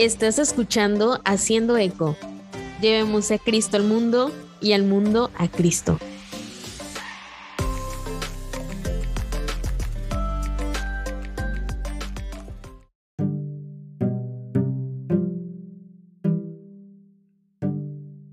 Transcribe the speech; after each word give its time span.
Estás 0.00 0.38
escuchando 0.38 1.20
Haciendo 1.26 1.76
Eco. 1.76 2.16
Llevemos 2.80 3.30
a 3.32 3.36
Cristo 3.36 3.76
al 3.76 3.84
mundo 3.84 4.32
y 4.62 4.72
al 4.72 4.84
mundo 4.84 5.30
a 5.36 5.46
Cristo. 5.46 5.98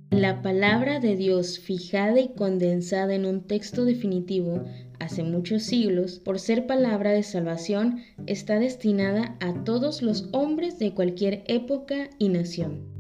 La 0.10 0.42
palabra 0.42 1.02
de 1.02 1.18
Dios 1.18 1.60
fijada 1.60 2.18
y 2.22 2.34
condensada 2.34 3.14
en 3.14 3.26
un 3.26 3.46
texto 3.46 3.84
definitivo 3.84 4.64
hace 5.00 5.24
muchos 5.24 5.64
siglos, 5.64 6.20
por 6.20 6.40
ser 6.40 6.68
palabra 6.68 7.12
de 7.12 7.24
salvación, 7.24 8.02
está 8.26 8.60
destinada 8.60 9.38
a 9.40 9.64
todos 9.64 10.02
los 10.02 10.30
hombres 10.32 10.80
de 10.80 10.94
cualquier 10.94 11.44
época 11.48 12.10
y 12.18 12.30
nación. 12.30 12.98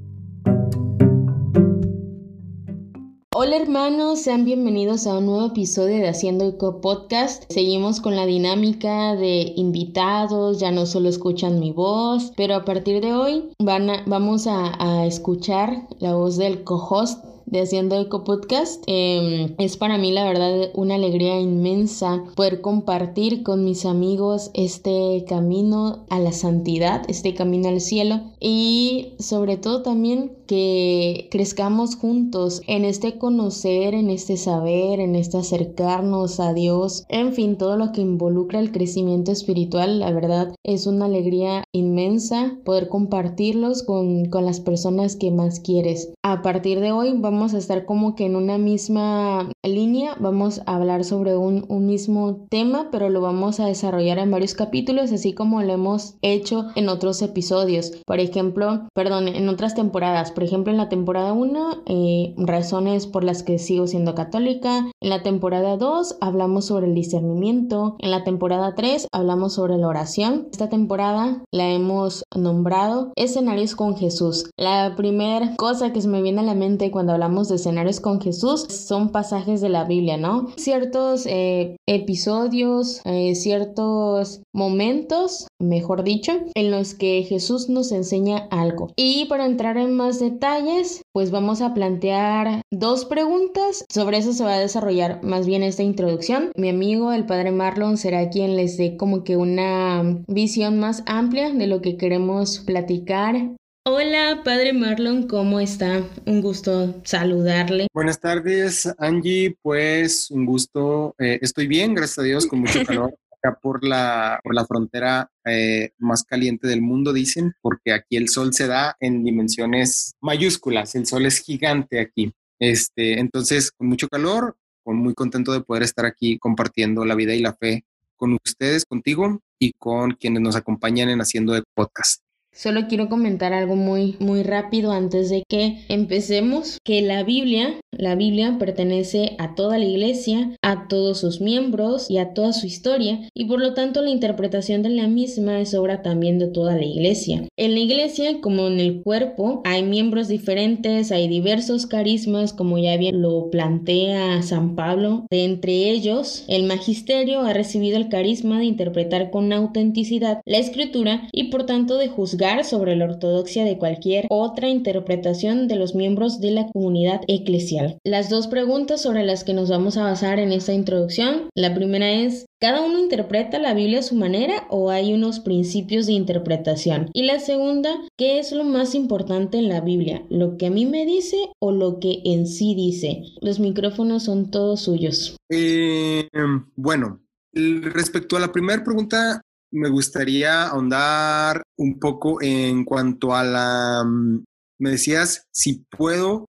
Hola 3.40 3.58
hermanos, 3.58 4.22
sean 4.22 4.46
bienvenidos 4.46 5.06
a 5.06 5.16
un 5.16 5.28
nuevo 5.28 5.46
episodio 5.46 5.98
de 5.98 6.08
Haciendo 6.08 6.48
Eco 6.48 6.82
Podcast. 6.82 7.44
Seguimos 7.50 8.02
con 8.02 8.16
la 8.16 8.26
dinámica 8.26 9.16
de 9.16 9.54
invitados, 9.56 10.60
ya 10.60 10.72
no 10.72 10.88
solo 10.88 11.08
escuchan 11.08 11.60
mi 11.60 11.72
voz, 11.72 12.34
pero 12.36 12.56
a 12.56 12.66
partir 12.66 13.00
de 13.00 13.14
hoy 13.14 13.50
van 13.60 13.90
vamos 14.08 14.48
a, 14.48 14.74
a 14.80 15.06
escuchar 15.06 15.88
la 16.00 16.16
voz 16.16 16.38
del 16.38 16.64
co-host 16.64 17.24
de 17.48 17.62
Haciendo 17.62 18.00
Eco 18.00 18.24
Podcast. 18.24 18.84
Em, 18.88 19.56
es 19.58 19.78
para 19.78 19.98
mí 19.98 20.12
la 20.12 20.26
verdad 20.26 20.70
una 20.76 20.96
alegría 20.96 21.40
inmensa 21.40 22.24
poder 22.36 22.62
compartir 22.62 23.42
con 23.44 23.64
mis 23.64 23.86
amigos 23.86 24.52
este 24.54 25.26
camino 25.28 26.06
a 26.10 26.20
la 26.20 26.32
santidad, 26.32 27.04
este 27.08 27.34
camino 27.34 27.70
al 27.70 27.82
cielo 27.82 28.22
y 28.40 29.14
sobre 29.20 29.58
todo 29.58 29.82
también 29.82 30.37
que 30.48 31.28
crezcamos 31.30 31.96
juntos 31.96 32.62
en 32.68 32.86
este 32.86 33.18
conocer, 33.18 33.94
en 33.94 34.10
este 34.10 34.38
saber, 34.38 35.00
en 35.00 35.16
este 35.16 35.38
acercarnos 35.38 36.40
a 36.40 36.54
Dios, 36.54 37.06
en 37.10 37.34
fin, 37.34 37.58
todo 37.58 37.78
lo 37.78 37.92
que 37.92 38.02
involucra 38.02 38.60
el 38.60 38.72
crecimiento 38.72 39.32
espiritual, 39.32 40.00
la 40.00 40.12
verdad 40.12 40.56
es 40.64 40.88
una 40.88 41.06
alegría 41.06 41.64
inmensa 41.72 42.58
poder 42.64 42.88
compartirlos 42.88 43.84
con, 43.84 44.26
con 44.26 44.46
las 44.46 44.60
personas 44.60 45.16
que 45.16 45.32
más 45.32 45.60
quieres. 45.60 46.14
A 46.24 46.42
partir 46.42 46.80
de 46.80 46.92
hoy 46.92 47.14
vamos 47.16 47.54
a 47.54 47.58
estar 47.58 47.86
como 47.86 48.16
que 48.16 48.26
en 48.26 48.36
una 48.36 48.58
misma 48.58 49.52
línea, 49.64 50.16
vamos 50.20 50.62
a 50.66 50.76
hablar 50.76 51.04
sobre 51.04 51.36
un, 51.36 51.66
un 51.68 51.86
mismo 51.86 52.48
tema, 52.50 52.90
pero 52.92 53.10
lo 53.10 53.22
vamos 53.22 53.60
a 53.60 53.66
desarrollar 53.66 54.18
en 54.20 54.32
varios 54.32 54.54
capítulos, 54.54 55.12
así 55.12 55.34
como 55.34 55.62
lo 55.62 55.74
hemos 55.74 56.16
hecho 56.22 56.68
en 56.76 56.90
otros 56.90 57.22
episodios. 57.22 57.92
Por 58.06 58.20
ejemplo, 58.20 58.88
perdón, 58.94 59.28
en 59.28 59.50
otras 59.50 59.76
temporadas. 59.76 60.32
Por 60.38 60.44
ejemplo, 60.44 60.72
en 60.72 60.78
la 60.78 60.88
temporada 60.88 61.34
1, 61.34 61.82
eh, 61.88 62.36
razones 62.38 63.08
por 63.08 63.24
las 63.24 63.42
que 63.42 63.58
sigo 63.58 63.88
siendo 63.88 64.14
católica. 64.14 64.86
En 65.02 65.10
la 65.10 65.24
temporada 65.24 65.78
2 65.78 66.18
hablamos 66.22 66.66
sobre 66.66 66.86
el 66.86 66.94
discernimiento. 66.94 67.96
En 67.98 68.12
la 68.12 68.24
temporada 68.24 68.76
3 68.76 69.08
hablamos 69.12 69.54
sobre 69.54 69.78
la 69.78 69.88
oración. 69.88 70.48
Esta 70.52 70.70
temporada 70.70 71.44
la 71.52 71.72
hemos 71.72 72.24
nombrado 72.36 73.14
escenarios 73.16 73.74
con 73.76 73.98
Jesús. 73.98 74.52
La 74.58 74.94
primera 74.96 75.56
cosa 75.56 75.92
que 75.92 76.04
se 76.04 76.08
me 76.08 76.22
viene 76.22 76.42
a 76.42 76.44
la 76.44 76.54
mente 76.54 76.92
cuando 76.92 77.14
hablamos 77.14 77.50
de 77.50 77.56
escenarios 77.56 78.00
con 78.00 78.22
Jesús 78.22 78.68
son 78.70 79.10
pasajes 79.10 79.60
de 79.60 79.70
la 79.70 79.86
Biblia, 79.86 80.18
¿no? 80.18 80.50
Ciertos 80.56 81.26
eh, 81.26 81.78
episodios, 81.88 83.02
eh, 83.06 83.34
ciertos 83.34 84.42
momentos, 84.54 85.48
mejor 85.60 86.04
dicho, 86.04 86.34
en 86.54 86.70
los 86.70 86.94
que 86.94 87.24
Jesús 87.24 87.70
nos 87.70 87.92
enseña 87.92 88.48
algo. 88.52 88.92
Y 88.96 89.26
para 89.26 89.48
entrar 89.48 89.78
en 89.78 89.96
más 89.96 90.22
detalles, 90.32 91.02
pues 91.14 91.32
vamos 91.32 91.62
a 91.62 91.74
plantear 91.74 92.62
dos 92.72 93.06
preguntas. 93.06 93.86
Sobre 93.90 94.18
eso 94.18 94.34
se 94.34 94.44
va 94.44 94.56
a 94.56 94.60
desarrollar 94.60 95.24
más 95.24 95.46
bien 95.46 95.64
esta 95.64 95.84
introducción. 95.84 96.52
Mi 96.56 96.70
amigo, 96.70 97.14
el 97.14 97.26
padre 97.26 97.52
Marlon, 97.52 97.98
será 97.98 98.30
quien 98.30 98.56
les 98.56 98.78
dé 98.78 98.98
como 98.98 99.24
que 99.24 99.38
una 99.38 100.04
visión 100.28 100.80
más 100.80 101.04
amplia 101.06 101.52
de 101.52 101.68
lo 101.68 101.82
que 101.82 101.98
queremos 101.98 102.60
platicar 102.60 103.58
Hola, 103.90 104.42
padre 104.44 104.74
Marlon, 104.74 105.30
¿cómo 105.30 105.62
está? 105.62 106.04
Un 106.26 106.42
gusto 106.42 106.96
saludarle. 107.06 107.88
Buenas 107.94 108.20
tardes, 108.20 108.94
Angie. 108.98 109.56
Pues 109.62 110.30
un 110.30 110.46
gusto. 110.46 111.16
Eh, 111.18 111.40
estoy 111.42 111.68
bien, 111.68 111.94
gracias 111.94 112.20
a 112.20 112.24
Dios, 112.24 112.46
con 112.48 112.60
mucho 112.60 112.84
calor 112.86 113.18
por 113.56 113.86
la, 113.86 114.40
por 114.44 114.54
la 114.54 114.66
frontera 114.66 115.32
eh, 115.46 115.92
más 115.98 116.24
caliente 116.24 116.68
del 116.68 116.82
mundo, 116.82 117.14
dicen, 117.14 117.54
porque 117.62 117.94
aquí 117.94 118.18
el 118.18 118.30
sol 118.30 118.54
se 118.54 118.68
da 118.68 118.96
en 119.00 119.24
dimensiones 119.24 120.16
mayúsculas. 120.22 120.96
El 120.96 121.06
sol 121.06 121.26
es 121.26 121.40
gigante 121.40 122.00
aquí. 122.00 122.34
Este, 122.60 123.20
entonces, 123.20 123.72
con 123.72 123.88
mucho 123.88 124.08
calor, 124.08 124.58
con 124.84 124.98
muy 124.98 125.14
contento 125.14 125.52
de 125.52 125.62
poder 125.62 125.84
estar 125.84 126.06
aquí 126.06 126.38
compartiendo 126.40 127.06
la 127.06 127.16
vida 127.16 127.34
y 127.34 127.42
la 127.42 127.54
fe 127.54 127.86
con 128.16 128.38
ustedes, 128.44 128.86
contigo 128.86 129.42
y 129.60 129.74
con 129.74 130.12
quienes 130.12 130.42
nos 130.42 130.56
acompañan 130.56 131.10
en 131.10 131.22
haciendo 131.22 131.54
de 131.54 131.64
podcast. 131.74 132.22
Solo 132.58 132.88
quiero 132.88 133.08
comentar 133.08 133.54
algo 133.54 133.76
muy 133.76 134.16
muy 134.18 134.42
rápido 134.42 134.92
antes 134.92 135.30
de 135.30 135.44
que 135.48 135.78
empecemos, 135.90 136.80
que 136.84 137.04
la 137.04 137.22
Biblia, 137.22 137.76
la 137.92 138.16
Biblia 138.16 138.58
pertenece 138.58 139.36
a 139.38 139.54
toda 139.54 139.78
la 139.78 139.86
iglesia, 139.86 140.56
a 140.64 140.88
todos 140.88 141.20
sus 141.20 141.40
miembros 141.40 142.10
y 142.10 142.18
a 142.18 142.34
toda 142.34 142.54
su 142.54 142.66
historia, 142.66 143.30
y 143.36 143.46
por 143.46 143.60
lo 143.60 143.76
tanto 143.76 144.02
la 144.02 144.10
interpretación 144.10 144.82
de 144.82 144.90
la 144.90 145.08
misma 145.08 145.62
es 145.62 145.76
obra 145.76 146.02
también 146.02 146.40
de 146.40 146.48
toda 146.48 146.76
la 146.76 146.84
iglesia. 146.84 147.44
En 147.58 147.76
la 147.76 147.80
iglesia, 147.80 148.42
como 148.42 148.66
en 148.66 148.80
el 148.80 149.04
cuerpo, 149.04 149.62
hay 149.64 149.84
miembros 149.84 150.28
diferentes, 150.28 151.12
hay 151.12 151.28
diversos 151.28 151.86
carismas, 151.86 152.54
como 152.54 152.80
ya 152.80 152.98
bien 152.98 153.22
lo 153.22 153.52
plantea 153.52 154.42
San 154.42 154.76
Pablo. 154.76 155.28
De 155.30 155.44
entre 155.44 155.92
ellos, 155.92 156.44
el 156.48 156.64
magisterio 156.64 157.42
ha 157.42 157.54
recibido 157.54 157.98
el 157.98 158.10
carisma 158.10 158.58
de 158.58 158.66
interpretar 158.66 159.30
con 159.30 159.54
autenticidad 159.54 160.42
la 160.44 160.58
escritura 160.58 161.28
y 161.32 161.52
por 161.52 161.68
tanto 161.68 161.98
de 161.98 162.08
juzgar 162.08 162.47
sobre 162.64 162.96
la 162.96 163.06
ortodoxia 163.06 163.66
de 163.66 163.78
cualquier 163.78 164.26
otra 164.30 164.70
interpretación 164.70 165.68
de 165.68 165.76
los 165.76 165.96
miembros 165.96 166.40
de 166.40 166.52
la 166.52 166.68
comunidad 166.68 167.22
eclesial. 167.28 167.98
Las 168.06 168.30
dos 168.30 168.48
preguntas 168.48 169.02
sobre 169.02 169.26
las 169.26 169.44
que 169.44 169.54
nos 169.54 169.70
vamos 169.70 169.98
a 169.98 170.04
basar 170.04 170.40
en 170.40 170.52
esta 170.52 170.74
introducción, 170.74 171.50
la 171.56 171.74
primera 171.74 172.10
es, 172.12 172.46
¿cada 172.60 172.82
uno 172.82 173.00
interpreta 173.00 173.60
la 173.60 173.74
Biblia 173.74 174.00
a 174.00 174.04
su 174.04 174.16
manera 174.16 174.66
o 174.70 174.90
hay 174.90 175.14
unos 175.14 175.42
principios 175.42 176.06
de 176.06 176.14
interpretación? 176.14 177.10
Y 177.14 177.24
la 177.24 177.40
segunda, 177.40 177.90
¿qué 178.18 178.40
es 178.40 178.52
lo 178.54 178.64
más 178.64 178.96
importante 178.96 179.58
en 179.58 179.68
la 179.68 179.82
Biblia? 179.82 180.24
¿Lo 180.30 180.58
que 180.58 180.68
a 180.68 180.72
mí 180.72 180.86
me 180.86 181.06
dice 181.06 181.50
o 181.60 181.72
lo 181.72 182.00
que 182.00 182.22
en 182.24 182.48
sí 182.48 182.76
dice? 182.76 183.24
Los 183.42 183.60
micrófonos 183.60 184.24
son 184.24 184.52
todos 184.52 184.82
suyos. 184.82 185.36
Eh, 185.50 186.28
bueno, 186.76 187.20
respecto 187.54 188.38
a 188.38 188.40
la 188.40 188.52
primera 188.52 188.84
pregunta, 188.84 189.42
me 189.72 189.90
gustaría 189.90 190.68
ahondar 190.68 191.64
un 191.78 192.00
poco 192.00 192.42
en 192.42 192.86
cuanto 192.86 193.36
a 193.36 193.44
la, 193.44 194.04
mm, 194.06 194.44
me 194.80 194.92
decías, 194.92 195.44
si 195.52 195.86
puedo, 195.90 196.46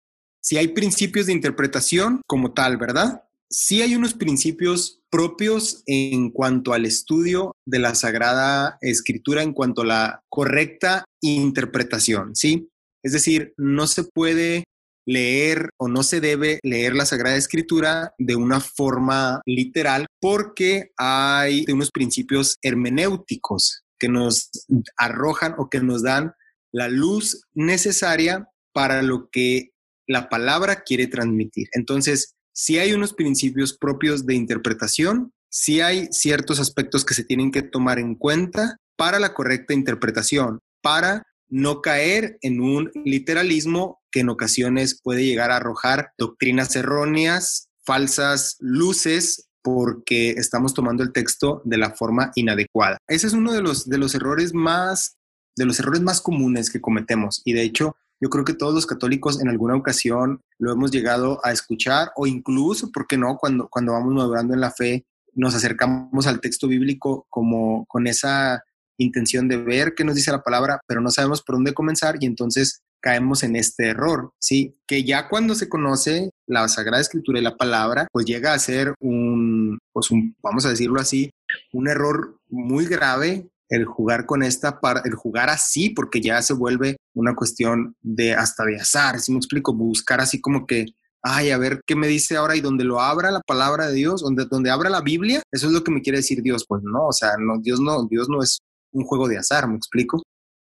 si 0.41 0.57
hay 0.57 0.69
principios 0.69 1.27
de 1.27 1.33
interpretación 1.33 2.21
como 2.27 2.53
tal, 2.53 2.77
¿verdad? 2.77 3.23
Sí 3.49 3.81
hay 3.81 3.95
unos 3.95 4.13
principios 4.13 5.01
propios 5.09 5.83
en 5.85 6.31
cuanto 6.31 6.73
al 6.73 6.85
estudio 6.85 7.51
de 7.65 7.79
la 7.79 7.93
Sagrada 7.93 8.77
Escritura, 8.81 9.43
en 9.43 9.53
cuanto 9.53 9.83
a 9.83 9.85
la 9.85 10.23
correcta 10.27 11.05
interpretación, 11.21 12.35
¿sí? 12.35 12.69
Es 13.03 13.11
decir, 13.11 13.53
no 13.57 13.85
se 13.85 14.05
puede 14.05 14.63
leer 15.05 15.69
o 15.77 15.87
no 15.87 16.03
se 16.03 16.21
debe 16.21 16.59
leer 16.63 16.95
la 16.95 17.05
Sagrada 17.05 17.35
Escritura 17.35 18.13
de 18.17 18.35
una 18.35 18.59
forma 18.59 19.41
literal 19.45 20.05
porque 20.19 20.91
hay 20.97 21.65
unos 21.71 21.91
principios 21.91 22.57
hermenéuticos 22.61 23.83
que 23.99 24.09
nos 24.09 24.49
arrojan 24.97 25.55
o 25.57 25.69
que 25.69 25.79
nos 25.79 26.03
dan 26.03 26.33
la 26.71 26.87
luz 26.87 27.43
necesaria 27.53 28.47
para 28.73 29.01
lo 29.01 29.29
que 29.29 29.69
la 30.07 30.29
palabra 30.29 30.83
quiere 30.83 31.07
transmitir. 31.07 31.67
Entonces, 31.73 32.33
si 32.53 32.79
hay 32.79 32.93
unos 32.93 33.13
principios 33.13 33.77
propios 33.77 34.25
de 34.25 34.35
interpretación, 34.35 35.31
si 35.49 35.81
hay 35.81 36.07
ciertos 36.11 36.59
aspectos 36.59 37.05
que 37.05 37.13
se 37.13 37.23
tienen 37.23 37.51
que 37.51 37.61
tomar 37.61 37.99
en 37.99 38.15
cuenta 38.15 38.77
para 38.97 39.19
la 39.19 39.33
correcta 39.33 39.73
interpretación, 39.73 40.59
para 40.81 41.23
no 41.47 41.81
caer 41.81 42.37
en 42.41 42.59
un 42.59 42.91
literalismo 43.05 44.01
que 44.13 44.21
en 44.21 44.29
ocasiones 44.29 45.01
puede 45.03 45.25
llegar 45.25 45.51
a 45.51 45.57
arrojar 45.57 46.11
doctrinas 46.17 46.73
erróneas, 46.75 47.67
falsas 47.83 48.55
luces 48.59 49.49
porque 49.63 50.31
estamos 50.31 50.73
tomando 50.73 51.03
el 51.03 51.11
texto 51.11 51.61
de 51.65 51.77
la 51.77 51.91
forma 51.91 52.31
inadecuada. 52.35 52.97
Ese 53.07 53.27
es 53.27 53.33
uno 53.33 53.51
de 53.51 53.61
los, 53.61 53.89
de 53.89 53.97
los 53.97 54.15
errores 54.15 54.53
más 54.53 55.17
de 55.55 55.65
los 55.65 55.79
errores 55.79 56.01
más 56.01 56.19
comunes 56.19 56.71
que 56.71 56.81
cometemos 56.81 57.41
y 57.45 57.53
de 57.53 57.61
hecho 57.61 57.95
yo 58.19 58.29
creo 58.29 58.45
que 58.45 58.53
todos 58.53 58.73
los 58.73 58.87
católicos 58.87 59.41
en 59.41 59.49
alguna 59.49 59.75
ocasión 59.75 60.41
lo 60.57 60.71
hemos 60.71 60.91
llegado 60.91 61.39
a 61.43 61.51
escuchar 61.51 62.11
o 62.15 62.25
incluso, 62.25 62.91
¿por 62.91 63.05
qué 63.05 63.17
no? 63.17 63.37
Cuando, 63.37 63.67
cuando 63.67 63.91
vamos 63.91 64.13
madurando 64.13 64.53
en 64.53 64.61
la 64.61 64.71
fe, 64.71 65.05
nos 65.33 65.53
acercamos 65.53 66.25
al 66.25 66.39
texto 66.39 66.67
bíblico 66.67 67.27
como 67.29 67.85
con 67.85 68.07
esa 68.07 68.63
intención 68.97 69.47
de 69.47 69.57
ver 69.57 69.93
qué 69.95 70.03
nos 70.03 70.15
dice 70.15 70.31
la 70.31 70.43
palabra, 70.43 70.79
pero 70.87 71.01
no 71.01 71.11
sabemos 71.11 71.41
por 71.41 71.55
dónde 71.55 71.73
comenzar 71.73 72.15
y 72.19 72.25
entonces 72.25 72.81
caemos 73.03 73.43
en 73.43 73.57
este 73.57 73.89
error, 73.89 74.31
¿sí? 74.39 74.77
Que 74.87 75.03
ya 75.03 75.27
cuando 75.27 75.55
se 75.55 75.67
conoce 75.67 76.29
la 76.47 76.67
Sagrada 76.69 77.01
Escritura 77.01 77.37
y 77.37 77.43
la 77.43 77.57
palabra, 77.57 78.07
pues 78.11 78.25
llega 78.25 78.53
a 78.53 78.59
ser 78.59 78.95
un, 78.99 79.77
pues 79.91 80.09
un, 80.09 80.35
vamos 80.41 80.65
a 80.65 80.69
decirlo 80.69 81.01
así, 81.01 81.29
un 81.73 81.89
error 81.89 82.37
muy 82.47 82.85
grave 82.85 83.49
el 83.67 83.85
jugar 83.85 84.25
con 84.25 84.41
esta, 84.41 84.79
el 85.03 85.15
jugar 85.15 85.49
así, 85.49 85.89
porque 85.89 86.21
ya 86.21 86.41
se 86.41 86.53
vuelve 86.53 86.95
una 87.13 87.35
cuestión 87.35 87.95
de 88.01 88.33
hasta 88.33 88.63
de 88.63 88.77
azar, 88.77 89.19
si 89.19 89.31
me 89.31 89.37
explico, 89.37 89.73
buscar 89.73 90.21
así 90.21 90.39
como 90.39 90.65
que, 90.65 90.85
ay, 91.21 91.51
a 91.51 91.57
ver 91.57 91.81
qué 91.85 91.95
me 91.95 92.07
dice 92.07 92.37
ahora 92.37 92.55
y 92.55 92.61
donde 92.61 92.85
lo 92.85 93.01
abra 93.01 93.31
la 93.31 93.41
palabra 93.41 93.87
de 93.87 93.95
Dios, 93.95 94.21
donde, 94.21 94.45
donde 94.45 94.69
abra 94.69 94.89
la 94.89 95.01
Biblia, 95.01 95.41
eso 95.51 95.67
es 95.67 95.73
lo 95.73 95.83
que 95.83 95.91
me 95.91 96.01
quiere 96.01 96.19
decir 96.19 96.41
Dios, 96.41 96.65
pues 96.67 96.83
no, 96.83 97.07
o 97.07 97.13
sea, 97.13 97.31
no, 97.37 97.59
Dios 97.59 97.79
no, 97.81 98.07
Dios 98.07 98.29
no 98.29 98.41
es 98.41 98.59
un 98.93 99.03
juego 99.03 99.27
de 99.27 99.37
azar, 99.39 99.67
me 99.67 99.75
explico. 99.75 100.21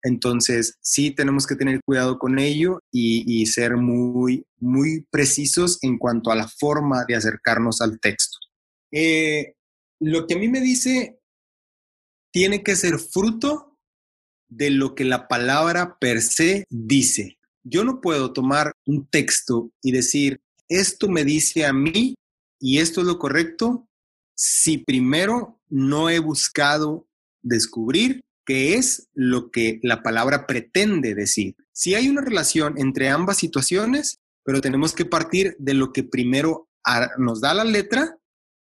Entonces, 0.06 0.78
sí 0.80 1.10
tenemos 1.10 1.48
que 1.48 1.56
tener 1.56 1.80
cuidado 1.84 2.16
con 2.16 2.38
ello 2.38 2.78
y, 2.92 3.44
ser 3.46 3.76
muy, 3.76 4.44
muy 4.60 5.04
precisos 5.10 5.78
en 5.82 5.98
cuanto 5.98 6.30
a 6.30 6.36
la 6.36 6.46
forma 6.46 7.04
de 7.08 7.16
acercarnos 7.16 7.80
al 7.80 7.98
texto. 7.98 8.38
Eh, 8.92 9.54
lo 9.98 10.28
que 10.28 10.34
a 10.34 10.38
mí 10.38 10.46
me 10.46 10.60
dice 10.60 11.18
tiene 12.32 12.62
que 12.62 12.76
ser 12.76 13.00
fruto 13.00 13.76
de 14.48 14.70
lo 14.70 14.94
que 14.94 15.04
la 15.04 15.26
palabra 15.26 15.98
per 15.98 16.22
se 16.22 16.66
dice. 16.70 17.38
Yo 17.64 17.82
no 17.82 18.00
puedo 18.00 18.32
tomar 18.32 18.74
un 18.86 19.08
texto 19.08 19.72
y 19.82 19.90
decir, 19.90 20.40
esto 20.68 21.08
me 21.08 21.24
dice 21.24 21.66
a 21.66 21.72
mí 21.72 22.14
y 22.60 22.78
esto 22.78 23.00
es 23.00 23.08
lo 23.08 23.18
correcto, 23.18 23.88
si 24.36 24.78
primero 24.78 25.60
no 25.68 26.10
he 26.10 26.20
buscado 26.20 27.08
descubrir 27.42 28.20
qué 28.46 28.74
es 28.74 29.08
lo 29.12 29.50
que 29.50 29.78
la 29.82 30.02
palabra 30.02 30.46
pretende 30.46 31.14
decir. 31.14 31.56
Si 31.72 31.94
hay 31.94 32.08
una 32.08 32.22
relación 32.22 32.78
entre 32.78 33.10
ambas 33.10 33.36
situaciones, 33.36 34.20
pero 34.44 34.60
tenemos 34.60 34.94
que 34.94 35.04
partir 35.04 35.56
de 35.58 35.74
lo 35.74 35.92
que 35.92 36.04
primero 36.04 36.68
nos 37.18 37.40
da 37.40 37.52
la 37.52 37.64
letra 37.64 38.16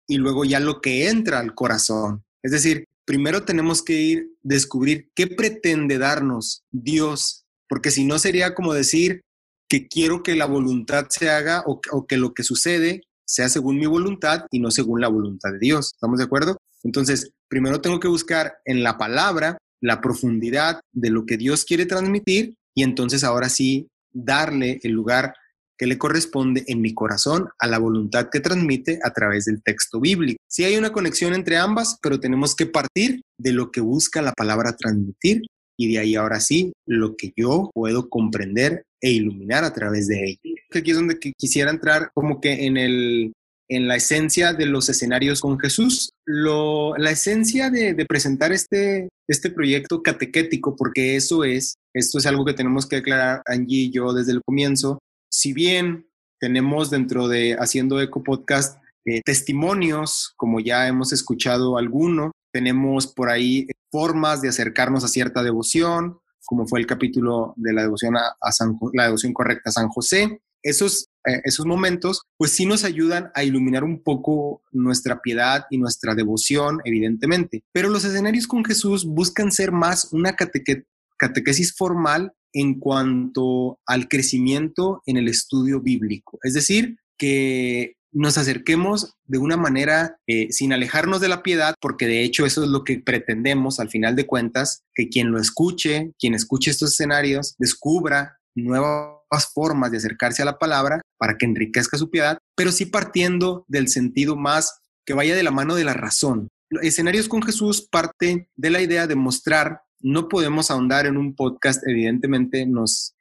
y 0.07 0.17
luego 0.17 0.43
ya 0.43 0.59
lo 0.59 0.81
que 0.81 1.07
entra 1.07 1.39
al 1.39 1.53
corazón. 1.53 2.25
Es 2.43 2.51
decir, 2.51 2.85
primero 3.05 3.43
tenemos 3.43 3.83
que 3.83 3.93
ir 3.93 4.27
descubrir 4.41 5.09
qué 5.13 5.27
pretende 5.27 5.97
darnos 5.97 6.63
Dios, 6.71 7.45
porque 7.69 7.91
si 7.91 8.05
no 8.05 8.17
sería 8.17 8.55
como 8.55 8.73
decir 8.73 9.21
que 9.69 9.87
quiero 9.87 10.23
que 10.23 10.35
la 10.35 10.45
voluntad 10.45 11.07
se 11.09 11.29
haga 11.29 11.63
o, 11.65 11.79
que 12.07 12.17
lo 12.17 12.33
que 12.33 12.43
sucede 12.43 13.03
sea 13.25 13.49
según 13.49 13.77
mi 13.77 13.85
voluntad 13.85 14.45
y 14.49 14.59
no 14.59 14.71
según 14.71 15.01
la 15.01 15.09
voluntad 15.09 15.51
de 15.51 15.59
Dios. 15.59 15.91
¿Estamos 15.93 16.19
de 16.19 16.25
acuerdo? 16.25 16.57
Entonces, 16.83 17.31
primero 17.49 17.81
tengo 17.81 17.99
que 17.99 18.07
buscar 18.07 18.57
en 18.65 18.81
la 18.83 18.97
palabra 18.97 19.57
la 19.81 20.01
profundidad 20.01 20.79
de 20.93 21.09
lo 21.09 21.25
que 21.25 21.37
Dios 21.37 21.65
quiere 21.65 21.85
transmitir 21.85 22.55
y 22.75 22.83
entonces 22.83 23.23
ahora 23.23 23.49
sí 23.49 23.87
darle 24.13 24.79
el 24.83 24.91
lugar 24.91 25.33
que 25.77 25.85
le 25.85 25.97
corresponde 25.97 26.63
en 26.67 26.81
mi 26.81 26.93
corazón 26.93 27.49
a 27.59 27.67
la 27.67 27.77
voluntad 27.77 28.29
que 28.31 28.39
transmite 28.39 28.99
a 29.03 29.11
través 29.11 29.45
del 29.45 29.61
texto 29.61 29.99
bíblico. 29.99 30.39
Sí 30.47 30.63
hay 30.63 30.75
una 30.75 30.91
conexión 30.91 31.33
entre 31.33 31.57
ambas, 31.57 31.99
pero 32.01 32.19
tenemos 32.19 32.55
que 32.55 32.65
partir 32.65 33.21
de 33.37 33.51
lo 33.51 33.71
que 33.71 33.81
busca 33.81 34.21
la 34.21 34.33
palabra 34.33 34.75
transmitir 34.75 35.43
y 35.79 35.93
de 35.93 35.99
ahí 35.99 36.15
ahora 36.15 36.39
sí 36.39 36.73
lo 36.87 37.15
que 37.15 37.31
yo 37.35 37.69
puedo 37.73 38.09
comprender 38.09 38.83
e 38.99 39.11
iluminar 39.11 39.63
a 39.63 39.73
través 39.73 40.07
de 40.07 40.23
ella. 40.23 40.61
Aquí 40.73 40.91
es 40.91 40.97
donde 40.97 41.19
quisiera 41.19 41.69
entrar 41.69 42.09
como 42.15 42.41
que 42.41 42.65
en 42.65 42.77
el 42.77 43.33
en 43.69 43.87
la 43.87 43.95
esencia 43.95 44.53
de 44.53 44.65
los 44.65 44.89
escenarios 44.89 45.41
con 45.41 45.59
Jesús. 45.59 46.11
La 46.25 47.11
esencia 47.11 47.69
de, 47.69 47.93
de, 47.93 48.05
presentar 48.05 48.51
este, 48.51 49.09
este 49.27 49.49
proyecto 49.49 50.01
catequético, 50.01 50.75
porque 50.75 51.15
eso 51.15 51.43
es, 51.43 51.75
esto 51.93 52.17
es 52.17 52.25
algo 52.25 52.45
que 52.45 52.53
tenemos 52.53 52.85
que 52.85 52.97
aclarar 52.97 53.41
Angie 53.45 53.83
y 53.83 53.91
yo 53.91 54.13
desde 54.13 54.31
el 54.31 54.41
comienzo, 54.41 54.99
si 55.29 55.53
bien 55.53 56.07
tenemos 56.39 56.89
dentro 56.89 57.27
de 57.27 57.55
Haciendo 57.59 58.01
Eco 58.01 58.23
Podcast 58.23 58.81
eh, 59.05 59.21
testimonios, 59.23 60.33
como 60.37 60.59
ya 60.59 60.87
hemos 60.87 61.13
escuchado 61.13 61.77
alguno, 61.77 62.31
tenemos 62.51 63.07
por 63.07 63.29
ahí 63.29 63.67
formas 63.91 64.41
de 64.41 64.49
acercarnos 64.49 65.03
a 65.03 65.07
cierta 65.07 65.43
devoción, 65.43 66.19
como 66.45 66.67
fue 66.67 66.79
el 66.79 66.87
capítulo 66.87 67.53
de 67.57 67.73
la 67.73 67.81
devoción 67.81 68.15
a, 68.17 68.51
San, 68.51 68.77
la 68.93 69.05
devoción 69.05 69.33
correcta 69.33 69.69
a 69.69 69.73
San 69.73 69.89
José. 69.89 70.41
Esos, 70.63 71.09
eh, 71.25 71.41
esos 71.43 71.65
momentos, 71.65 72.21
pues 72.37 72.51
sí 72.51 72.65
nos 72.65 72.83
ayudan 72.83 73.31
a 73.35 73.43
iluminar 73.43 73.83
un 73.83 74.01
poco 74.01 74.61
nuestra 74.71 75.21
piedad 75.21 75.65
y 75.69 75.77
nuestra 75.77 76.15
devoción, 76.15 76.79
evidentemente. 76.85 77.63
Pero 77.71 77.89
los 77.89 78.05
escenarios 78.05 78.47
con 78.47 78.63
Jesús 78.65 79.05
buscan 79.05 79.51
ser 79.51 79.71
más 79.71 80.09
una 80.11 80.35
catequesis 80.35 81.75
formal 81.75 82.33
en 82.53 82.79
cuanto 82.79 83.79
al 83.85 84.07
crecimiento 84.07 85.01
en 85.05 85.17
el 85.17 85.27
estudio 85.27 85.81
bíblico. 85.81 86.39
Es 86.43 86.53
decir, 86.53 86.97
que 87.17 87.97
nos 88.11 88.37
acerquemos 88.37 89.15
de 89.25 89.37
una 89.37 89.57
manera 89.57 90.17
eh, 90.27 90.47
sin 90.51 90.73
alejarnos 90.73 91.21
de 91.21 91.27
la 91.27 91.43
piedad, 91.43 91.75
porque 91.79 92.07
de 92.07 92.23
hecho 92.23 92.45
eso 92.45 92.63
es 92.63 92.69
lo 92.69 92.83
que 92.83 92.99
pretendemos 92.99 93.79
al 93.79 93.89
final 93.89 94.15
de 94.15 94.25
cuentas, 94.25 94.83
que 94.95 95.09
quien 95.09 95.31
lo 95.31 95.39
escuche, 95.39 96.13
quien 96.17 96.33
escuche 96.33 96.71
estos 96.71 96.93
escenarios, 96.93 97.55
descubra 97.59 98.36
nuevas 98.63 99.51
formas 99.53 99.91
de 99.91 99.97
acercarse 99.97 100.41
a 100.41 100.45
la 100.45 100.57
palabra 100.57 101.01
para 101.17 101.37
que 101.37 101.45
enriquezca 101.45 101.97
su 101.97 102.09
piedad, 102.09 102.37
pero 102.55 102.71
sí 102.71 102.85
partiendo 102.85 103.65
del 103.67 103.87
sentido 103.87 104.35
más 104.35 104.81
que 105.05 105.13
vaya 105.13 105.35
de 105.35 105.43
la 105.43 105.51
mano 105.51 105.75
de 105.75 105.83
la 105.83 105.93
razón. 105.93 106.49
Escenarios 106.81 107.29
con 107.29 107.41
Jesús 107.41 107.87
parte 107.89 108.49
de 108.55 108.69
la 108.69 108.81
idea 108.81 109.07
de 109.07 109.15
mostrar 109.15 109.81
no 109.99 110.27
podemos 110.27 110.69
ahondar 110.69 111.05
en 111.05 111.17
un 111.17 111.35
podcast, 111.35 111.81
evidentemente 111.87 112.65
nos, 112.65 113.15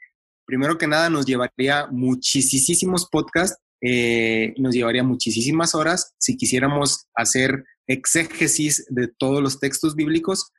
primero 0.44 0.78
que 0.78 0.86
nada, 0.86 1.10
nos 1.10 1.26
llevaría 1.26 1.86
muchísimos 1.86 3.08
podcasts, 3.08 3.58
eh, 3.80 4.54
nos 4.58 4.74
llevaría 4.74 5.04
muchísimas 5.04 5.74
horas 5.74 6.14
si 6.18 6.36
quisiéramos 6.36 7.06
hacer 7.14 7.64
exégesis 7.86 8.84
de 8.88 9.08
todos 9.08 9.42
los 9.42 9.60
textos 9.60 9.94
bíblicos, 9.94 10.52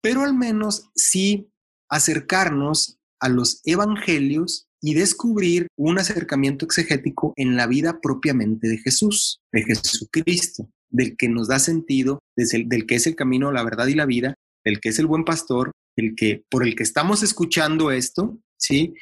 pero 0.00 0.22
al 0.22 0.34
menos 0.34 0.90
sí 0.94 1.50
acercarnos 1.88 2.99
a 3.20 3.28
los 3.28 3.60
evangelios 3.64 4.66
y 4.80 4.94
descubrir 4.94 5.66
un 5.76 5.98
acercamiento 5.98 6.64
exegético 6.64 7.32
en 7.36 7.56
la 7.56 7.66
vida 7.66 8.00
propiamente 8.00 8.68
de 8.68 8.78
Jesús, 8.78 9.40
de 9.52 9.62
Jesucristo, 9.62 10.68
del 10.88 11.16
que 11.16 11.28
nos 11.28 11.48
da 11.48 11.58
sentido, 11.58 12.20
del 12.36 12.86
que 12.86 12.94
es 12.94 13.06
el 13.06 13.14
camino, 13.14 13.52
la 13.52 13.62
verdad 13.62 13.86
y 13.86 13.94
la 13.94 14.06
vida, 14.06 14.34
el 14.64 14.80
que 14.80 14.88
es 14.88 14.98
el 14.98 15.06
buen 15.06 15.24
pastor, 15.24 15.70
el 15.96 16.14
que 16.16 16.44
por 16.50 16.66
el 16.66 16.74
que 16.74 16.82
estamos 16.82 17.22
escuchando 17.22 17.90
esto, 17.90 18.38
¿sí? 18.56 18.94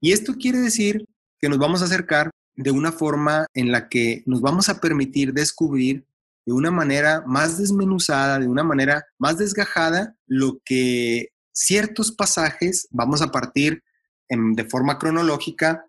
Y 0.00 0.12
esto 0.12 0.34
quiere 0.34 0.58
decir 0.58 1.04
que 1.40 1.48
nos 1.48 1.58
vamos 1.58 1.82
a 1.82 1.86
acercar 1.86 2.30
de 2.54 2.70
una 2.70 2.92
forma 2.92 3.46
en 3.54 3.72
la 3.72 3.88
que 3.88 4.22
nos 4.26 4.40
vamos 4.40 4.68
a 4.68 4.80
permitir 4.80 5.32
descubrir 5.32 6.04
de 6.44 6.52
una 6.52 6.70
manera 6.70 7.22
más 7.26 7.58
desmenuzada, 7.58 8.38
de 8.38 8.48
una 8.48 8.64
manera 8.64 9.04
más 9.18 9.38
desgajada, 9.38 10.16
lo 10.26 10.60
que 10.64 11.28
ciertos 11.52 12.12
pasajes 12.12 12.88
vamos 12.90 13.22
a 13.22 13.30
partir 13.30 13.82
de 14.28 14.64
forma 14.64 14.98
cronológica, 14.98 15.86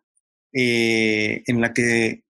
eh, 0.52 1.44
en 1.48 1.62
la 1.62 1.74
que 1.74 2.24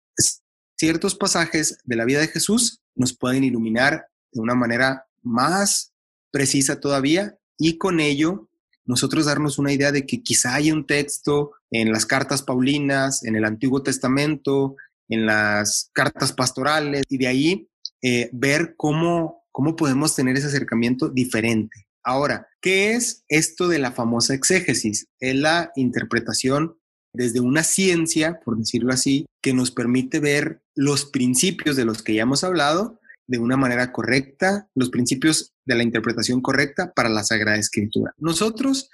ciertos 0.77 1.15
pasajes 1.15 1.79
de 1.83 1.95
la 1.95 2.05
vida 2.05 2.19
de 2.19 2.27
Jesús 2.27 2.81
nos 2.95 3.17
pueden 3.17 3.43
iluminar 3.43 4.07
de 4.31 4.41
una 4.41 4.55
manera 4.55 5.07
más 5.21 5.93
precisa 6.31 6.79
todavía 6.79 7.37
y 7.57 7.77
con 7.77 7.99
ello 7.99 8.49
nosotros 8.85 9.25
darnos 9.25 9.59
una 9.59 9.71
idea 9.71 9.91
de 9.91 10.05
que 10.05 10.21
quizá 10.21 10.55
hay 10.55 10.71
un 10.71 10.85
texto 10.85 11.51
en 11.71 11.91
las 11.91 12.05
cartas 12.05 12.41
paulinas, 12.41 13.23
en 13.23 13.35
el 13.35 13.45
Antiguo 13.45 13.81
Testamento, 13.81 14.75
en 15.07 15.25
las 15.25 15.89
cartas 15.93 16.33
pastorales 16.33 17.03
y 17.09 17.17
de 17.17 17.27
ahí 17.27 17.69
eh, 18.01 18.29
ver 18.33 18.75
cómo, 18.75 19.45
cómo 19.51 19.75
podemos 19.75 20.15
tener 20.15 20.35
ese 20.35 20.47
acercamiento 20.47 21.09
diferente. 21.09 21.87
Ahora, 22.03 22.47
¿qué 22.61 22.93
es 22.93 23.23
esto 23.29 23.67
de 23.67 23.79
la 23.79 23.91
famosa 23.91 24.33
exégesis? 24.33 25.07
Es 25.19 25.35
la 25.35 25.71
interpretación 25.75 26.77
desde 27.13 27.39
una 27.39 27.63
ciencia, 27.63 28.39
por 28.43 28.57
decirlo 28.57 28.91
así, 28.91 29.25
que 29.41 29.53
nos 29.53 29.71
permite 29.71 30.19
ver 30.19 30.61
los 30.75 31.05
principios 31.05 31.75
de 31.75 31.85
los 31.85 32.01
que 32.01 32.15
ya 32.15 32.23
hemos 32.23 32.43
hablado 32.43 32.99
de 33.27 33.37
una 33.37 33.55
manera 33.55 33.91
correcta, 33.91 34.67
los 34.75 34.89
principios 34.89 35.53
de 35.65 35.75
la 35.75 35.83
interpretación 35.83 36.41
correcta 36.41 36.91
para 36.93 37.09
la 37.09 37.23
Sagrada 37.23 37.57
Escritura. 37.57 38.13
Nosotros 38.17 38.89